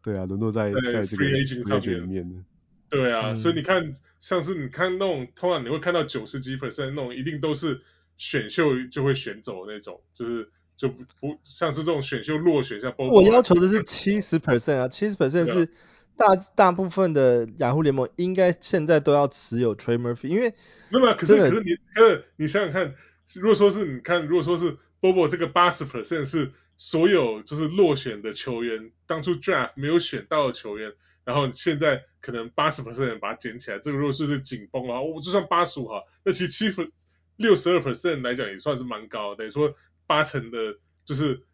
[0.03, 2.45] 对啊，沦落在在这个 free agent 上面呢？
[2.89, 7.83] 对啊，所以你看，像是你看那种，通常你会看到九十几 percent 那种，一定都是
[8.17, 10.51] 选秀就会选走的那种，就是。
[10.77, 15.69] 就不不像是这种选秀落选像，我要求的是七十 percent 啊，七十 percent 是
[16.21, 20.55] 大大部分的雅虎联盟应该现在都要持有 Trey Murphy，因为
[20.91, 22.95] 那么可是可是你呃你想想看，
[23.35, 30.93] 如果说是你看如果说是 Bobo 这个八十 percent 是所有就是落选的球员当初 draft 没有选到的球员，
[31.25, 36.93] 然后现在可能八十 percent 把它捡起来，这个如果说是紧绷的话，我就算八十五哈，那其实七分
[37.37, 39.75] 六十二 percent 来讲也算是蛮高，等于说。
[40.07, 41.45] 八成的，就是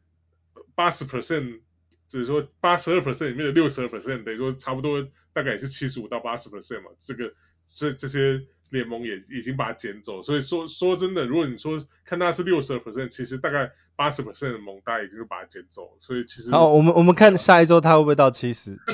[0.74, 1.60] 八十 percent，
[2.08, 6.90] 就是说八十二 percent 里面的六十二 percent，等于说差不多大概也是七十五到八十 percent 嘛。
[6.98, 7.32] 这个
[7.74, 18.76] 这这些联盟也已经把它捡走，所以说说真的，如果你说看它是六十二 percent，其实大概八十 percent 的盟大家已经把它捡走，所以其实好，我们我们看下一周它会不会到七十。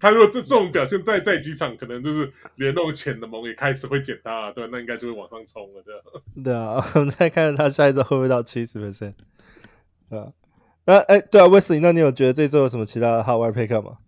[0.00, 6.02] 他如果这这种表现再再几场，可能就是连那种浅的盟也开始会捡他啊，对，那应该就会往上冲了，对吧？
[6.44, 9.14] 对啊，我们再看看他下一周会不会到七十 percent，
[10.10, 10.32] 对啊，
[10.86, 13.98] 那哎，对啊，Wesley，那你有觉得这周有什么其他的 hot wire pick up 吗？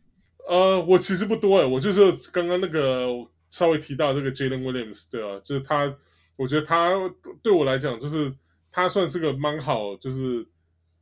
[0.49, 3.09] 呃，我其实不多哎，我就是刚刚那个
[3.51, 5.97] 稍微提到这个 Jalen Williams，对啊，就是他，
[6.37, 6.95] 我觉得他
[7.43, 8.35] 对我来讲就是
[8.71, 10.47] 他算是个蛮好，就是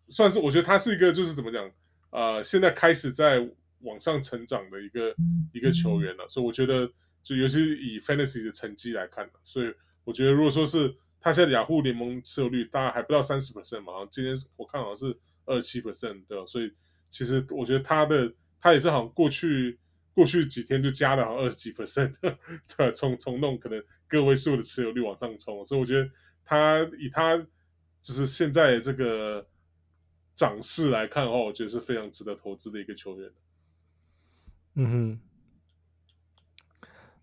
[0.08, 1.70] 算是我觉得他是一个就是怎么讲，
[2.10, 3.48] 呃，现在开始在。
[3.80, 5.14] 往上成长的一个
[5.52, 6.90] 一个球员了，所以我觉得，
[7.22, 16.46] 就尤其以 fantasy 的成绩来看，所以我觉得如果说是他现在雅虎联盟持有率大概还不到三十 percent 嘛，今天我看好像是二七 percent 对？
[16.46, 16.72] 所以
[17.10, 19.78] 其实我觉得他的他也是好像过去
[20.14, 22.14] 过去几天就加了好像二十几 percent，
[22.76, 26.10] 对，从从那种可能个位数的持有率往上冲，所以我觉得
[26.44, 27.36] 他以他
[28.02, 29.46] 就是现在这个
[30.36, 33.30] 涨势来看的话，我觉得是非常值得投资的一个球员。
[34.74, 35.20] 嗯哼，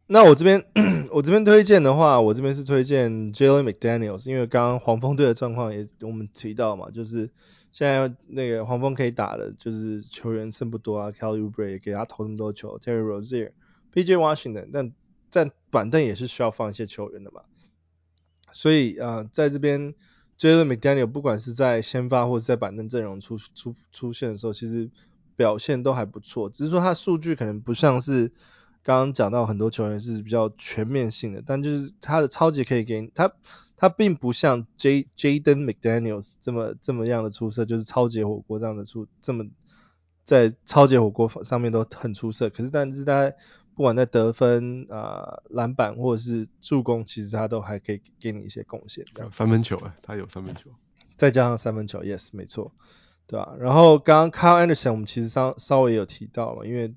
[0.07, 0.65] 那我这边
[1.11, 7.29] 我这边推荐的话，我这边是推荐 Jalen McDaniels，因为刚刚黄蜂队的状况也我们提到嘛，就是
[7.71, 13.51] 现在那个黄蜂可以打的，就是球员剩不多啊，Kelly Oubre 也给他投那么多球，Terry Rozier、
[13.93, 14.93] PJ Washington，但
[15.29, 17.41] 在板凳也是需要放一些球员的嘛，
[18.51, 19.95] 所以啊、在这边
[20.37, 24.89] Jalen McDaniel 不管是在先发或者在板凳阵容出出出现的时候，其实。
[25.37, 28.31] 表现都还不错，只是说他数据可能不像是
[28.83, 33.31] 刚刚讲到很多球员是比较全面性的，但就是他的超级可以给你他，
[33.75, 39.45] 他并不像 J Jaden McDaniels 这么这么样的出色，就是超级火锅这样的出这么
[40.23, 43.31] 在超级火锅上面都很出色，可是但是他
[43.75, 49.05] 不管在得分啊、呃、篮板或者是助攻，其实他都还可以给你一些贡献。
[49.31, 50.69] 三分球啊，他有三分球，
[51.15, 52.73] 再加上三分球，Yes，没错。
[53.27, 53.55] 对吧、啊？
[53.59, 56.93] 然后刚刚 Kyle Anderson 我们其实稍稍微有提到了，因为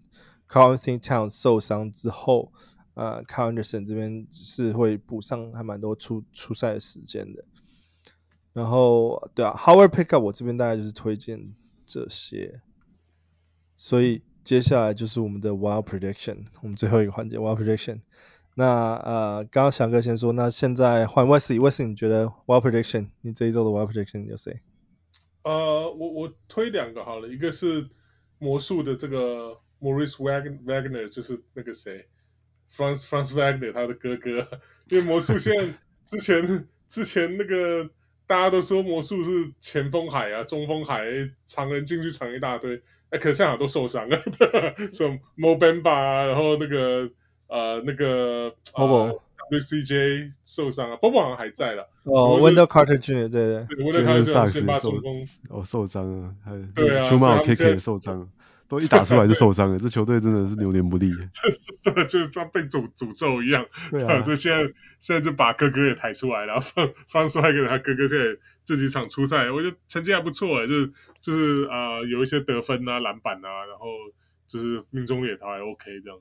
[0.55, 2.53] Karl-Anthony Town 受伤之后，
[2.95, 7.45] 呃，Kyle Anderson 这边是会补上还蛮多出出赛的时间的。
[8.53, 12.61] 然后对啊，Howard Pickup 我这边大概就是推荐这些。
[13.77, 18.03] 所以接下来就是我们的 Wild Prediction，我们最后一个环节 Wild Prediction。
[18.55, 24.61] 那呃，刚刚翔哥先说，那现在换 Wesley，Wesley 你觉得 Wild Prediction，你这一周的 Wild Prediction 有谁？
[25.43, 27.91] 呃，我我推两个好了，一个是
[28.39, 32.07] 魔术的这个 Maurice Wagner，就是那个谁
[32.75, 34.49] ，Franz Franz Wagner 他的哥哥，
[34.89, 35.75] 因为魔术现在
[36.07, 37.91] 之前之前那个
[38.27, 41.05] 大家都说魔术是前锋海啊，中锋海，
[41.47, 44.19] 常人进去抢一大堆，哎，可是现在都受伤了，
[44.93, 47.11] 什么 Mo Bamba 啊，然后那个
[47.49, 49.21] 呃那个 Bobo
[49.51, 51.91] WCJ 受伤了，Bobo 好像还在了。
[52.05, 53.29] 哦，Wendell Carter Jr.
[53.29, 53.85] 对对。
[53.85, 54.49] Wendell Carter.
[54.49, 55.29] 先发中锋。
[55.51, 58.29] 哦，受伤了，还对啊，丘马 K K 也受伤了。
[58.69, 59.79] 都一打出来就受伤了。
[59.83, 61.11] 这球队真的是流年不利。
[61.33, 63.67] 这这就是像被诅诅咒一样。
[63.91, 64.23] 对啊。
[64.27, 73.87] 这现在现在就把哥哥也抬出来，然后放放出来给他哥哥现在这几场出赛，我觉得成绩还不错哎，就是就是啊、呃、有一些得分啊篮板啊，然后
[74.47, 76.19] 就是命中率也还 OK 这样。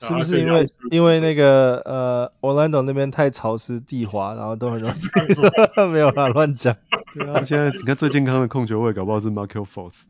[0.00, 6.76] 是不是因为因为那个呃，Orlando 那边太潮湿地滑，然后都很容易没有啦，乱讲。
[7.14, 10.00] 对啊，现在你看最健康的控球位，搞不好是 Markelle Fultz，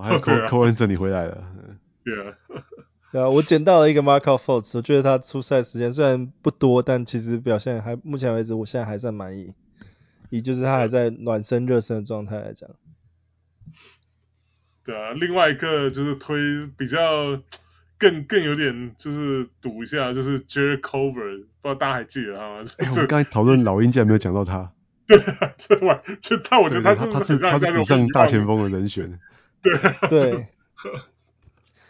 [0.00, 1.44] 还有 Cole Anthony 回来了。
[2.04, 2.34] 对啊，
[3.12, 9.54] 对啊，我捡到了一个 Markelle Fultz，我觉得他出赛时间虽然不多，但其实表现还目前为止，我现在还算满意。
[10.30, 12.70] 以就是他还在暖身热身的状态来讲。
[14.84, 16.38] 对啊，另外一个就是推
[16.76, 17.42] 比较。
[17.98, 22.64] 更更有点就是赌一下，就是 Jarrett Culver，不知道大家还记得他吗？
[22.78, 24.72] 欸、我们刚才讨论老鹰，竟然没有讲到他。
[25.06, 29.20] 对啊，这玩就他，我觉得他是他是他是补上大前锋的人选。
[29.62, 29.72] 对
[30.08, 30.46] 对，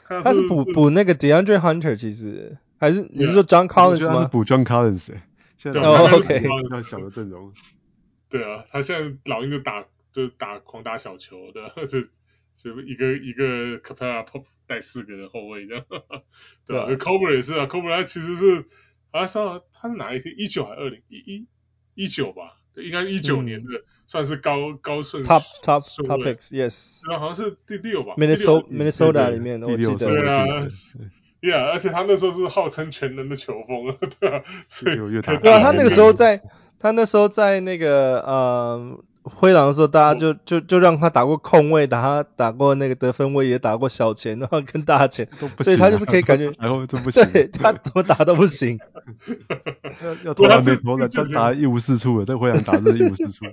[0.22, 4.14] 他是补补那个 DeAndre Hunter，其实还是你是说 John Collins 吗？
[4.14, 5.14] 他是补 John Collins，
[5.56, 7.52] 现在哦 OK，比较小的阵容。
[8.28, 12.02] 对啊，他现在老鹰就打就打狂打小球的， 就
[12.56, 14.44] 就一个一个 Capela Pop。
[14.64, 15.84] 带四个人后卫这样，
[16.64, 18.64] 对吧？Culver 也是啊，Culver 他其实是
[19.10, 20.34] 好像他是哪一天？
[20.38, 21.46] 一九还是二零一一
[21.94, 22.56] 一九吧？
[22.74, 23.70] 对，应该一九年的，
[24.06, 29.96] 算是高高顺 top top top picks，yes，对啊，好像是第六吧？Minnesota Minnesota 里面的，我记得。
[29.96, 30.66] 对啊，
[31.42, 36.42] Yeah，而且他那时候是号称全能的球风，对啊，所以对啊，他那个时候在，
[36.78, 39.04] 他那时候在那个呃。
[39.22, 45.28] 灰狼的时候，大家就就就让他打过控卫，打他打过那个得分位，也打过小前，然后跟大前，
[45.60, 48.78] 所以他就是可以感觉，然后就不行，对他怎么打都不行，
[50.02, 53.44] 要要投篮没投篮，他打一无是处了，在灰狼打的一无是处。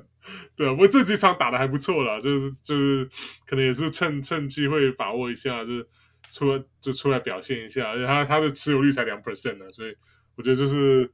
[0.56, 3.08] 对啊，不过这几场打的还不错啦，就是就是
[3.46, 5.86] 可能也是趁趁机会把握一下，就是
[6.30, 9.96] 出来就出来表现一下，而且他他的持有率才两 percent 呢，所以
[10.36, 11.10] 我觉得就是。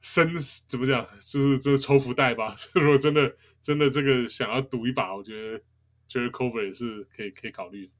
[0.00, 0.30] 生
[0.68, 2.54] 怎么讲，就是这个抽福袋吧。
[2.72, 5.60] 如果真的真的这个想要赌一把，我觉得
[6.06, 7.90] 觉得 Cover 也是可以可以考虑。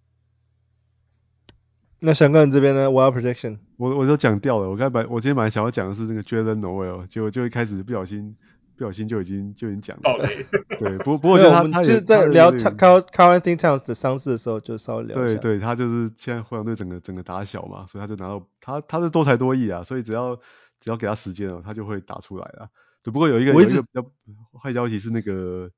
[2.01, 4.71] 那翔哥你这边呢？Wild Projection，我我都讲掉了。
[4.71, 8.37] 我刚才本我今天本来想要讲的是那个 Jaylen Nowell，结果就一开始不小心
[8.77, 10.29] 不小心就已经就已经讲了。
[10.79, 15.41] 对，不不过就他他也在聊 Karl-Anthony Towns 的伤势的时候就稍微聊一下。
[15.41, 20.41] 对对，他就是现在灰狼队整个整个打小嘛，所以他就拿到他他是多才多艺啊，所以只要。
[20.81, 22.70] 只要给他时间了，他就会打出来了。
[23.03, 24.12] 只不过有一个有一个比较
[24.59, 25.70] 坏消息是那个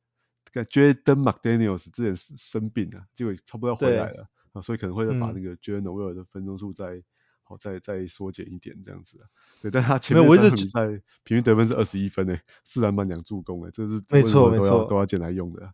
[0.52, 7.02] Jaden McDaniels 之前生病了，结果差不多要回来了啊，所以可能会再把那个 Jaylen Nowell 的分钟数再
[7.42, 9.20] 好再再缩减一点这样子。
[9.60, 10.86] 对，但他前面三场比赛
[11.22, 15.72] 平均得分是二十一分诶，四篮板两助攻诶，这是没错没错都要捡来用的。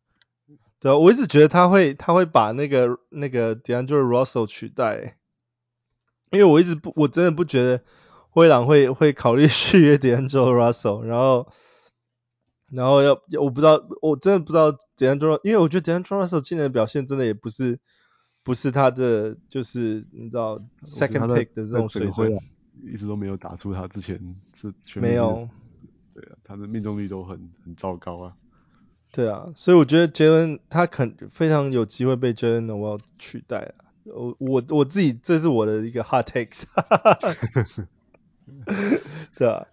[0.80, 5.18] 对啊，我一直觉得他会他会把那个那个 D'Angelo Russell 取代，
[6.30, 7.82] 因为我一直不我真的不觉得。
[8.36, 11.48] 灰狼会会考虑 续约 D'Angelo Russell，然后
[12.70, 17.80] 然后要我不知道，我真的不知道 D'Angelo，因为我觉得 D'Angelo Russell 今年的表现真的也不是
[18.44, 22.38] 不是他的就是你知道 second pick 的这种水准，
[22.84, 25.48] 一直都没有打出他之前是没有，
[26.12, 28.36] 对啊，他的命中率都很很糟糕啊，
[29.12, 36.64] 对啊，所以我觉得 Jalen 他肯非常有机会被 Jalen Noel 取代啊，我我我自己这是我的一个 hot takes。
[39.36, 39.66] 对啊，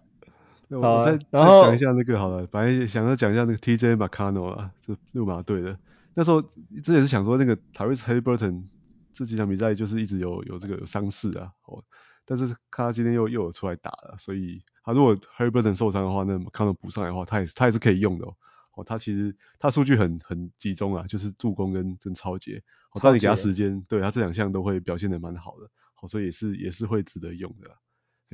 [0.68, 5.78] 那我再再讲一下那个好了，本来想要讲一下那个 TJ McConnell 啊，就溜马队的。
[6.14, 8.64] 那时候之前是想说那个 Tyrese Haliburton
[9.12, 11.82] 这几场比赛就是一直有有这个有伤势啊，哦，
[12.24, 18.34] 但是看他今天又又有出来打了，所以他如果 Haliburton 受伤的话，那 McConnell 补上来的话，他也是他也是可以用的哦。
[18.76, 22.60] 哦，他其实他数据很很集中啊，就是助攻跟真超节，
[22.92, 27.70] 我当你给他时间，对他这两项都会表现的蛮好的，好，所以也是也是会值得用的。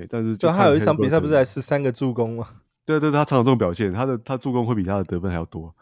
[0.09, 2.49] 但是就他有一场比赛不是还是三个助攻吗？
[2.87, 5.75] 对对对，他常常这种表现，他的他助攻会比他的得分还要多。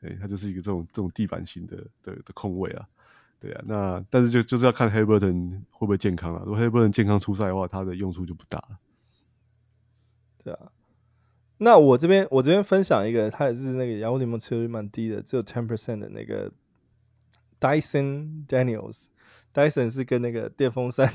[0.00, 2.88] 对，他就是一个这种这种地板型的的的控卫啊。
[3.40, 6.42] 对啊，那但是就就是要看 Haliburton 会不会健康了。
[6.44, 8.78] 如果 Haliburton 健康出赛的话，他的用处就不大了。
[10.42, 10.72] 对啊，
[11.58, 16.50] 那我这边我这边分享一个，他也是那个姚联盟持有率蛮低的，只有 ten percent 的那个
[17.60, 19.04] Dyson Daniels。
[19.54, 21.12] Dyson 是跟那个电风扇。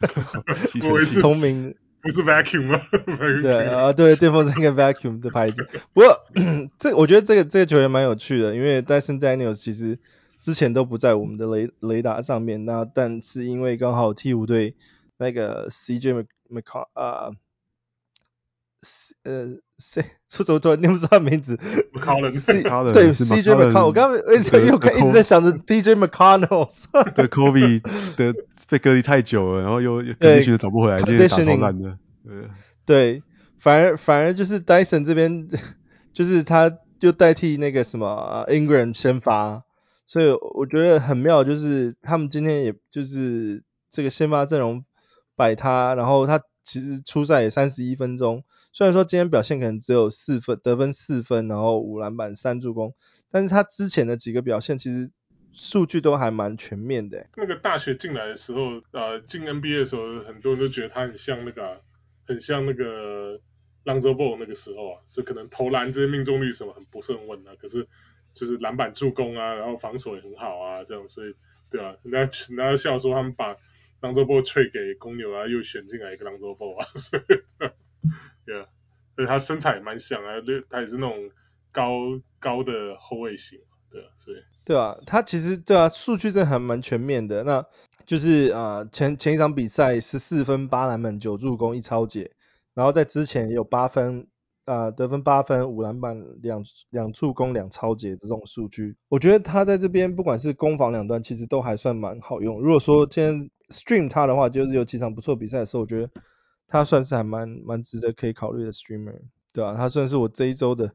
[1.20, 2.80] 同名不是 vacuum 吗？
[3.42, 5.68] 对啊，对，电风扇跟 vacuum 的牌子。
[5.92, 6.18] 不过
[6.78, 9.98] 这我觉得这个这个球员蛮有趣的，因为 Dyson Daniels 其实
[10.40, 14.74] 之前都不在我们的雷雷达上面，那但是因为刚好 T 五队
[15.18, 17.30] 那个 CJ McCollum 啊
[19.24, 21.58] 呃谁，说怎么突然念不出他名字
[21.92, 22.32] ？McCollum，
[22.94, 26.66] 对，CJ McCollum，我刚刚一直又看一直在想着 DJ McConnell。
[27.14, 27.82] 对，Kobe
[28.16, 28.34] 的
[28.70, 31.98] 被隔离太久了，然后又又更新的找不回来，今天打超烂的。
[32.86, 33.22] 对，
[33.58, 35.48] 反而反而就是 Dyson 这边，
[36.14, 39.64] 就是他就代替那个什么 Ingram 先发，
[40.06, 44.84] 所以我觉得很妙，就是他们今天也就是这个先发阵容
[45.34, 46.40] 摆他，然后他。
[46.62, 52.94] 其实出赛也三十一分钟，虽然说今天表现可能只有四分，得分四分，然后五篮板三助攻，
[53.32, 55.10] 但是他之前的几个表现其实
[55.52, 57.26] 数据都还蛮全面的。
[57.36, 61.82] 那个大学进来的时候，呃，进 NBA 的时候，很多人都觉得他很像那个、
[62.26, 63.40] 很像那个
[63.84, 67.86] Lonzo Ball 那个时候啊，就可能投篮这些命中率什么很不是很稳啊，可是
[68.34, 71.34] 就是篮板助攻啊，然后防守也很好啊，这样，所以
[71.70, 73.56] 对啊，人家人家笑说他们把。
[74.02, 77.22] 朗佐波吹给公牛啊，又选进来一个朗佐波啊，所以，
[78.46, 78.66] 对啊，
[79.14, 80.36] 所以他身材也蛮像啊，
[80.70, 81.30] 他也是那种
[81.70, 83.60] 高高的后卫型，
[83.90, 87.66] 对啊，所以，对啊，他其实对啊，数据真的还蛮全面的，那
[88.06, 92.30] 就是啊、前前一场比赛十四分八篮板九助攻一抄截，
[92.74, 94.26] 然后在之前有八分。
[94.66, 102.60] 啊、得分八分，五篮板，两两助攻，两抄截这种数据，我觉得他在这边不管是攻防两端，其实都还算蛮好用。
[102.60, 106.10] 如果说今天 stream 他的话，就是有几场不错比赛的时候，我觉得
[106.68, 109.18] 他算是还蛮蛮值得可以考虑的 streamer，
[109.52, 109.74] 对、啊？
[109.74, 110.92] 他算是我这一周的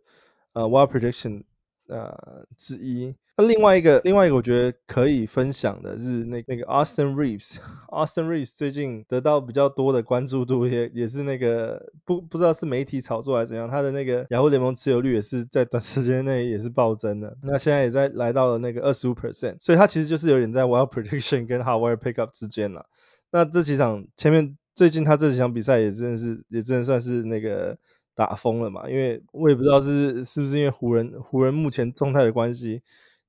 [0.54, 1.44] 呃 wild prediction
[1.88, 3.16] 呃之一。
[3.38, 22.86] 那另外一个，另外一个我觉得可以分享的是那那个 Austin Reeves，Austin Reeves 最近得到比较多的关注度，也也是那个不不知道是媒体炒作还是怎样，他的那个雅虎联盟持有率也是在短时间内也是暴增的，那现在也在来到了那个二十五 percent，所以他其实就是有点在 wild prediction 跟 hot wire pickup 之间了。
[23.32, 27.78] 那这几场前面最近他这几场比赛也真的是也真的算是那个
[28.16, 32.82] 打疯了嘛，因为我也不知道是是不是因为湖人湖人目前状态的关系。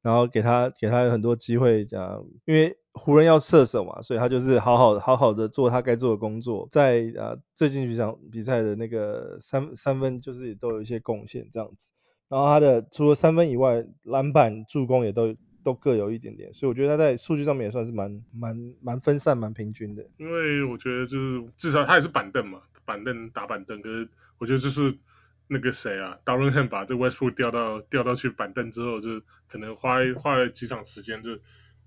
[0.02, 11.90] 然后给他给他很多机会，讲，因为湖人要射手嘛，所以他就是好好好好的做他该做的工作，在呃最近几场比赛的那个三三分就是也都有一些贡献这样子。
[12.28, 15.34] 然后他的除了三分以外，篮板、助攻也都
[15.64, 20.06] 都各有一点点，所以我觉得他在数据上面也算是蛮蛮蛮分散、蛮平均的。
[20.18, 24.08] 因为我觉得就是至少他也是板凳嘛，板凳打板凳，可是
[24.38, 24.96] 我觉得就是。
[25.48, 31.38] 那个谁啊，Darren Ham 把这 Westbrook 调到调到去板凳之后，就可能花花了几场时间，就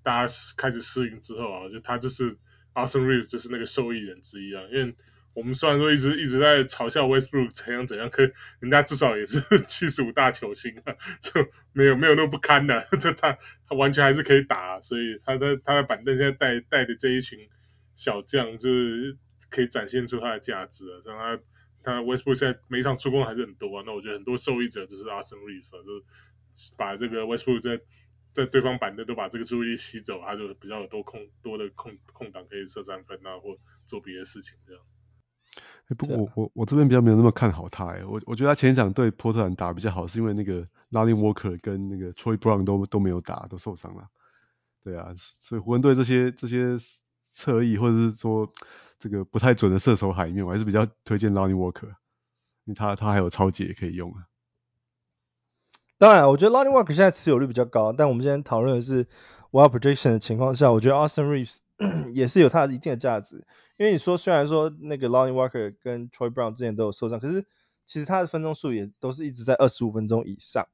[0.02, 2.38] 大家开始适应之后啊，就他就是
[2.72, 4.62] Austin Reeves 就是那个受益人之一啊。
[4.72, 4.94] 因为
[5.34, 8.22] 我们虽然说一直一直在嘲笑 Westbrook 怎样怎样，可
[8.60, 13.36] 人家至少也是 七十五大球星啊，就没有没有那么不堪的， 就他
[13.68, 17.50] 他完全还是可以打啊，所以他在他在板凳现在带带的这一群
[17.94, 19.18] 小将，就是
[19.50, 21.42] 可以展现出他的价值啊，让他。
[21.82, 25.98] 他 Westbrook 现在每一场助攻还是很多啊，那我觉得很多受益者就是 Austin Reeves 啊，就
[26.54, 27.80] 是把这个 Westbrook 在
[28.34, 33.56] 在对方板凳都把这个注意力吸走，他就比较有多空多的空空档可以射三分啊，或
[33.86, 34.82] 做别的事情这样。
[35.88, 44.06] 欸、不过我我我这边比较没有那么看好他哎，我我觉得他前一场对波特兰打比较好，是因为那个 Lonnie Walker 跟那个 Troy Brown 都都没有打，都受伤了。
[44.84, 46.76] 对啊，所以湖人队这些这些
[47.32, 48.52] 侧翼或者是说。
[49.00, 51.88] 这个不太准的射手海面，我还是比较推荐 Lonnie Walker，
[52.64, 54.26] 因为他他还有超级也可以用啊。
[55.96, 59.06] 当然，我觉得 Lonnie Walker 现在持有率比较高，但我们今天讨论的是
[59.52, 61.56] Wild Prediction 的情况下，我觉得 Austin Reeves
[62.12, 63.46] 也是有他的一定的价值。
[63.78, 67.46] 因为你说虽然说那个 Lonnie Walker 跟 Troy Brown 之前都有受伤，可是
[67.86, 70.68] 其实他的分钟数也都是一直在二十五分钟以上，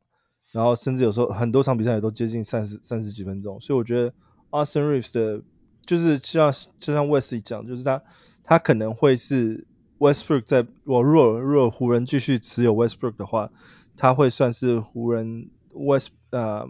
[0.51, 4.13] 然后甚至有时候很多场比赛也都接近三十三十几分钟，所以我觉得
[4.51, 5.45] Austin Reeves 的。
[5.87, 8.03] 就是像就像 Wesley 讲，就是他
[8.43, 9.65] 他可能会是
[9.99, 13.51] Westbrook 在我若若湖人继续持有 Westbrook 的话，
[13.97, 16.69] 他会算是湖人 West 呃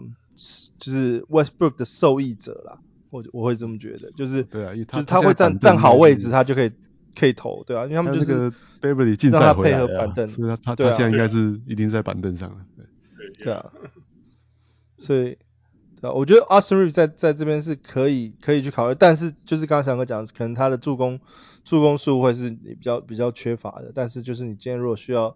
[0.77, 2.79] 就是 Westbrook 的受益者啦，
[3.09, 6.71] 我我会这么觉得，就是对啊，就是他会站站好位置，他就可以
[7.15, 8.53] 可以投，对啊，因为他们就是
[9.31, 13.71] 让他配合板凳，所以他他他现在应该是一定在板凳上了，对对啊，
[14.99, 15.37] 所以。
[16.01, 21.19] 对，我觉得 Austin Reeves 在在这边是可以可以去考虑，但是就是刚刚翔哥讲，可能他的助攻
[21.63, 25.35] 助攻数会是你比较比较缺乏的，但是就是你今天如果需要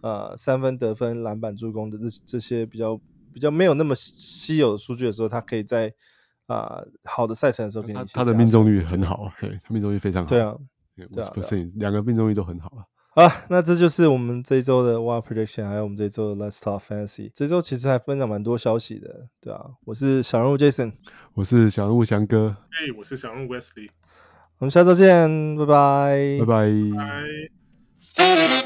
[0.00, 3.00] 呃三分得分篮板助攻的这这些比较
[3.32, 5.94] 比较没有那么稀有的数据的时候，他可以在
[6.46, 8.00] 啊、呃、好的赛程的时候给你。
[8.12, 10.28] 他的命中率很好，对，他命中率非常好。
[10.28, 10.56] 对啊，
[10.96, 11.30] 对啊，
[11.76, 12.82] 两个命中率都很好啊。
[13.12, 17.32] 好，那这就是我们这一周的 Wild Prediction，还有我们这一周的 Let's Talk Fantasy。
[17.34, 20.92] 这周其实还分享蛮多消息的，对啊，我是小人物 Jason，
[21.34, 23.88] 我是小人物翔哥，哎，我是小人物 Wesley，
[24.58, 26.70] 我们下周见，拜拜，拜拜。
[28.16, 28.59] 拜。